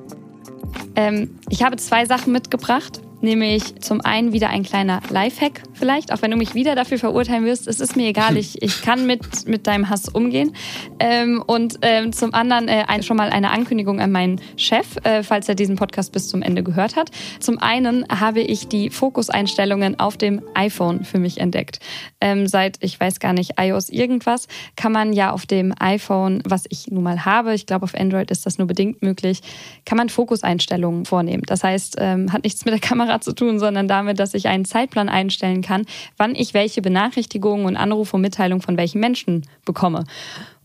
[0.96, 6.22] Ähm, ich habe zwei Sachen mitgebracht nämlich zum einen wieder ein kleiner Lifehack vielleicht, auch
[6.22, 7.66] wenn du mich wieder dafür verurteilen wirst.
[7.66, 10.54] Es ist mir egal, ich, ich kann mit, mit deinem Hass umgehen.
[11.00, 15.22] Ähm, und ähm, zum anderen äh, ein, schon mal eine Ankündigung an meinen Chef, äh,
[15.22, 17.10] falls er diesen Podcast bis zum Ende gehört hat.
[17.40, 21.80] Zum einen habe ich die Fokuseinstellungen auf dem iPhone für mich entdeckt.
[22.20, 24.46] Ähm, seit, ich weiß gar nicht, iOS irgendwas,
[24.76, 28.30] kann man ja auf dem iPhone, was ich nun mal habe, ich glaube auf Android
[28.30, 29.40] ist das nur bedingt möglich,
[29.84, 31.42] kann man Fokuseinstellungen vornehmen.
[31.46, 34.48] Das heißt, ähm, hat nichts mit der Kamera Kamera zu tun, sondern damit, dass ich
[34.48, 35.84] einen Zeitplan einstellen kann,
[36.16, 40.04] wann ich welche Benachrichtigungen und Anrufe und Mitteilungen von welchen Menschen bekomme.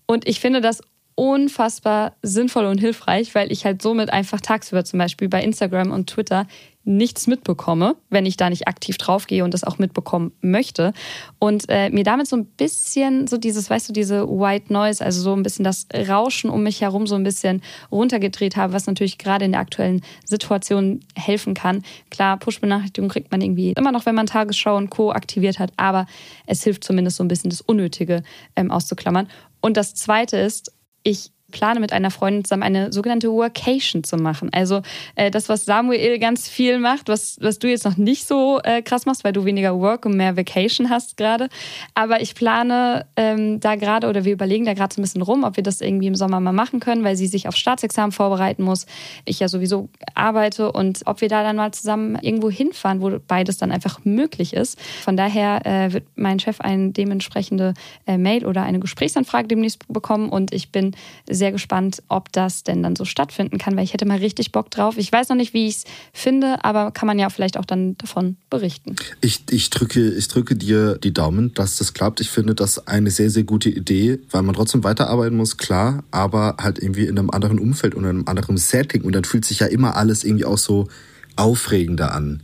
[0.05, 0.81] Und ich finde das
[1.15, 6.09] unfassbar sinnvoll und hilfreich, weil ich halt somit einfach tagsüber zum Beispiel bei Instagram und
[6.09, 6.47] Twitter
[6.89, 10.91] nichts mitbekomme, wenn ich da nicht aktiv draufgehe und das auch mitbekommen möchte.
[11.37, 15.21] Und äh, mir damit so ein bisschen so dieses, weißt du, diese White Noise, also
[15.21, 17.61] so ein bisschen das Rauschen um mich herum so ein bisschen
[17.91, 21.83] runtergedreht habe, was natürlich gerade in der aktuellen Situation helfen kann.
[22.09, 25.11] Klar, Push-Benachrichtigungen kriegt man irgendwie immer noch, wenn man Tagesschau und Co.
[25.11, 26.07] aktiviert hat, aber
[26.47, 28.23] es hilft zumindest so ein bisschen das Unnötige
[28.55, 29.27] ähm, auszuklammern.
[29.61, 30.73] Und das Zweite ist,
[31.03, 34.49] ich plane mit einer Freundin zusammen eine sogenannte Workation zu machen.
[34.51, 34.81] Also
[35.15, 38.81] äh, das, was Samuel ganz viel macht, was, was du jetzt noch nicht so äh,
[38.81, 41.49] krass machst, weil du weniger Work und mehr Vacation hast gerade.
[41.93, 45.43] Aber ich plane ähm, da gerade oder wir überlegen da gerade so ein bisschen rum,
[45.43, 48.63] ob wir das irgendwie im Sommer mal machen können, weil sie sich auf Staatsexamen vorbereiten
[48.63, 48.85] muss.
[49.25, 53.57] Ich ja sowieso arbeite und ob wir da dann mal zusammen irgendwo hinfahren, wo beides
[53.57, 54.79] dann einfach möglich ist.
[55.03, 57.73] Von daher äh, wird mein Chef eine dementsprechende
[58.05, 60.95] äh, Mail oder eine Gesprächsanfrage demnächst bekommen und ich bin
[61.29, 64.69] sehr gespannt, ob das denn dann so stattfinden kann, weil ich hätte mal richtig Bock
[64.69, 64.97] drauf.
[64.97, 65.83] Ich weiß noch nicht, wie ich es
[66.13, 68.95] finde, aber kann man ja vielleicht auch dann davon berichten.
[69.21, 72.21] Ich, ich, drücke, ich drücke dir die Daumen, dass das klappt.
[72.21, 76.57] Ich finde das eine sehr, sehr gute Idee, weil man trotzdem weiterarbeiten muss, klar, aber
[76.59, 79.03] halt irgendwie in einem anderen Umfeld und einem anderen Setting.
[79.03, 80.87] Und dann fühlt sich ja immer alles irgendwie auch so
[81.35, 82.43] aufregender an.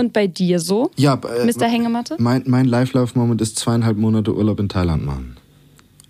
[0.00, 0.90] Und bei dir so?
[0.96, 1.66] Ja, äh, Mr.
[1.66, 2.16] Hängematte?
[2.18, 5.36] Mein, mein Live-Life-Moment ist zweieinhalb Monate Urlaub in Thailand machen.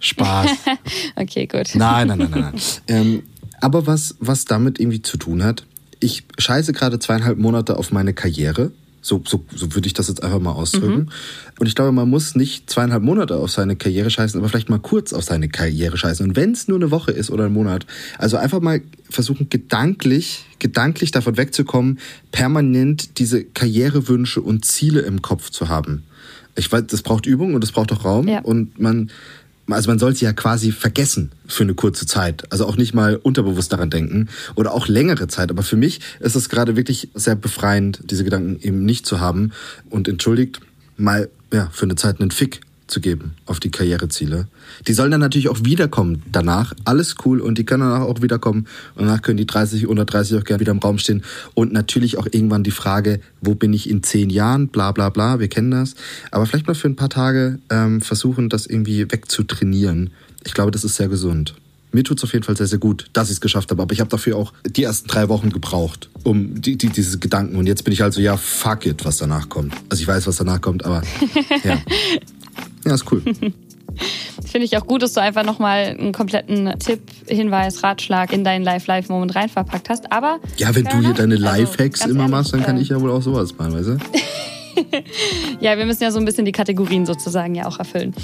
[0.01, 0.51] Spaß.
[1.17, 1.75] okay, gut.
[1.75, 2.43] Nein, nein, nein, nein.
[2.43, 2.55] nein.
[2.89, 3.23] ähm,
[3.61, 5.65] aber was, was damit irgendwie zu tun hat,
[6.01, 8.73] ich scheiße gerade zweieinhalb Monate auf meine Karriere.
[9.03, 10.99] So, so, so würde ich das jetzt einfach mal ausdrücken.
[10.99, 11.09] Mhm.
[11.59, 14.79] Und ich glaube, man muss nicht zweieinhalb Monate auf seine Karriere scheißen, aber vielleicht mal
[14.79, 16.27] kurz auf seine Karriere scheißen.
[16.27, 17.87] Und wenn es nur eine Woche ist oder ein Monat,
[18.19, 21.99] also einfach mal versuchen, gedanklich, gedanklich davon wegzukommen,
[22.31, 26.05] permanent diese Karrierewünsche und Ziele im Kopf zu haben.
[26.57, 28.29] Ich weiß, das braucht Übung und das braucht auch Raum.
[28.29, 28.41] Ja.
[28.41, 29.11] Und man,
[29.73, 32.51] also man soll sie ja quasi vergessen für eine kurze Zeit.
[32.53, 35.51] Also auch nicht mal unterbewusst daran denken oder auch längere Zeit.
[35.51, 39.53] Aber für mich ist es gerade wirklich sehr befreiend, diese Gedanken eben nicht zu haben
[39.89, 40.61] und entschuldigt
[40.97, 42.61] mal ja, für eine Zeit einen Fick
[42.91, 44.47] zu geben auf die Karriereziele.
[44.87, 46.75] Die sollen dann natürlich auch wiederkommen danach.
[46.85, 48.67] Alles cool und die können danach auch wiederkommen.
[48.95, 51.23] Und danach können die 30, 130 auch gerne wieder im Raum stehen.
[51.55, 54.69] Und natürlich auch irgendwann die Frage, wo bin ich in zehn Jahren?
[54.69, 55.95] Bla bla bla, wir kennen das.
[56.31, 60.11] Aber vielleicht mal für ein paar Tage ähm, versuchen, das irgendwie wegzutrainieren.
[60.45, 61.55] Ich glaube, das ist sehr gesund.
[61.93, 63.83] Mir tut es auf jeden Fall sehr, sehr gut, dass ich es geschafft habe.
[63.83, 67.57] Aber ich habe dafür auch die ersten drei Wochen gebraucht, um die, die, diese Gedanken.
[67.57, 69.75] Und jetzt bin ich halt so, ja, fuck it, was danach kommt.
[69.89, 71.03] Also ich weiß, was danach kommt, aber
[71.65, 71.79] ja.
[72.85, 73.23] Ja, ist cool.
[74.47, 78.65] Finde ich auch gut, dass du einfach nochmal einen kompletten Tipp, Hinweis, Ratschlag in deinen
[78.65, 80.13] Live-Live-Moment reinverpackt hast.
[80.13, 80.39] Aber.
[80.57, 83.01] Ja, wenn du hier deine Live-Hacks also, immer ehrlich, machst, dann kann äh, ich ja
[83.01, 83.99] wohl auch sowas machen, weißt du?
[85.61, 88.15] ja, wir müssen ja so ein bisschen die Kategorien sozusagen ja auch erfüllen.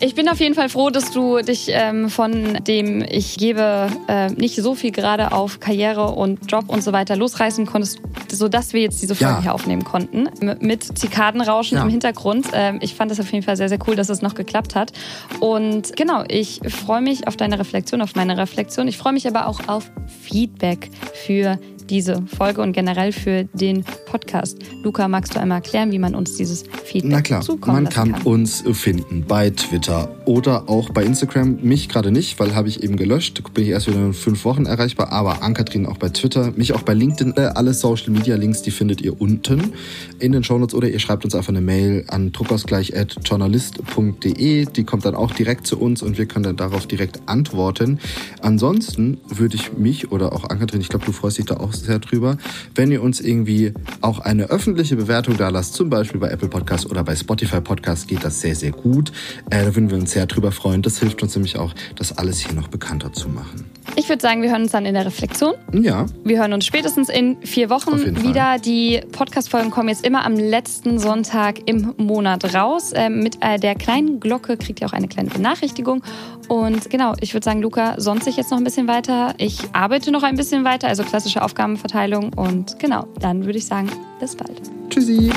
[0.00, 4.30] Ich bin auf jeden Fall froh, dass du dich ähm, von dem ich gebe äh,
[4.30, 8.80] nicht so viel gerade auf Karriere und Job und so weiter losreißen konntest, sodass wir
[8.80, 9.42] jetzt diese Folge ja.
[9.42, 10.28] hier aufnehmen konnten.
[10.60, 11.84] Mit Zikadenrauschen ja.
[11.84, 12.46] im Hintergrund.
[12.52, 14.92] Ähm, ich fand das auf jeden Fall sehr, sehr cool, dass es noch geklappt hat.
[15.40, 18.88] Und genau, ich freue mich auf deine Reflexion, auf meine Reflexion.
[18.88, 19.90] Ich freue mich aber auch auf
[20.22, 20.90] Feedback
[21.26, 21.58] für
[21.90, 24.56] diese Folge und generell für den Podcast.
[24.82, 28.22] Luca, magst du einmal erklären, wie man uns dieses Feedback Na klar, man kann, kann,
[28.22, 31.58] uns finden bei Twitter oder auch bei Instagram.
[31.62, 33.42] Mich gerade nicht, weil habe ich eben gelöscht.
[33.52, 35.10] Bin ich erst wieder in fünf Wochen erreichbar.
[35.12, 37.34] Aber Ankatrin auch bei Twitter, mich auch bei LinkedIn.
[37.36, 39.72] Äh, alle Social Media Links, die findet ihr unten
[40.20, 44.66] in den Shownotes oder ihr schreibt uns einfach eine Mail an druckausgleich.journalist.de.
[44.66, 47.98] Die kommt dann auch direkt zu uns und wir können dann darauf direkt antworten.
[48.40, 51.98] Ansonsten würde ich mich oder auch Ankatrin, ich glaube, du freust dich da auch sehr
[51.98, 52.36] drüber,
[52.74, 56.88] wenn ihr uns irgendwie auch eine öffentliche Bewertung da lasst, zum Beispiel bei Apple Podcasts
[56.88, 59.12] oder bei Spotify Podcasts geht das sehr, sehr gut.
[59.50, 60.82] Äh, da würden wir uns sehr drüber freuen.
[60.82, 63.64] Das hilft uns nämlich auch, das alles hier noch bekannter zu machen.
[63.96, 65.54] Ich würde sagen, wir hören uns dann in der Reflexion.
[65.72, 68.58] Ja, Wir hören uns spätestens in vier Wochen wieder.
[68.58, 72.92] Die Podcast-Folgen kommen jetzt immer am letzten Sonntag im Monat raus.
[72.94, 76.02] Ähm, mit äh, der kleinen Glocke kriegt ihr auch eine kleine Benachrichtigung.
[76.48, 79.34] Und genau, ich würde sagen, Luca sonst sich jetzt noch ein bisschen weiter.
[79.38, 82.32] Ich arbeite noch ein bisschen weiter, also klassische Aufgabenverteilung.
[82.34, 84.60] Und genau, dann würde ich sagen, bis bald.
[84.90, 85.30] Tschüssi.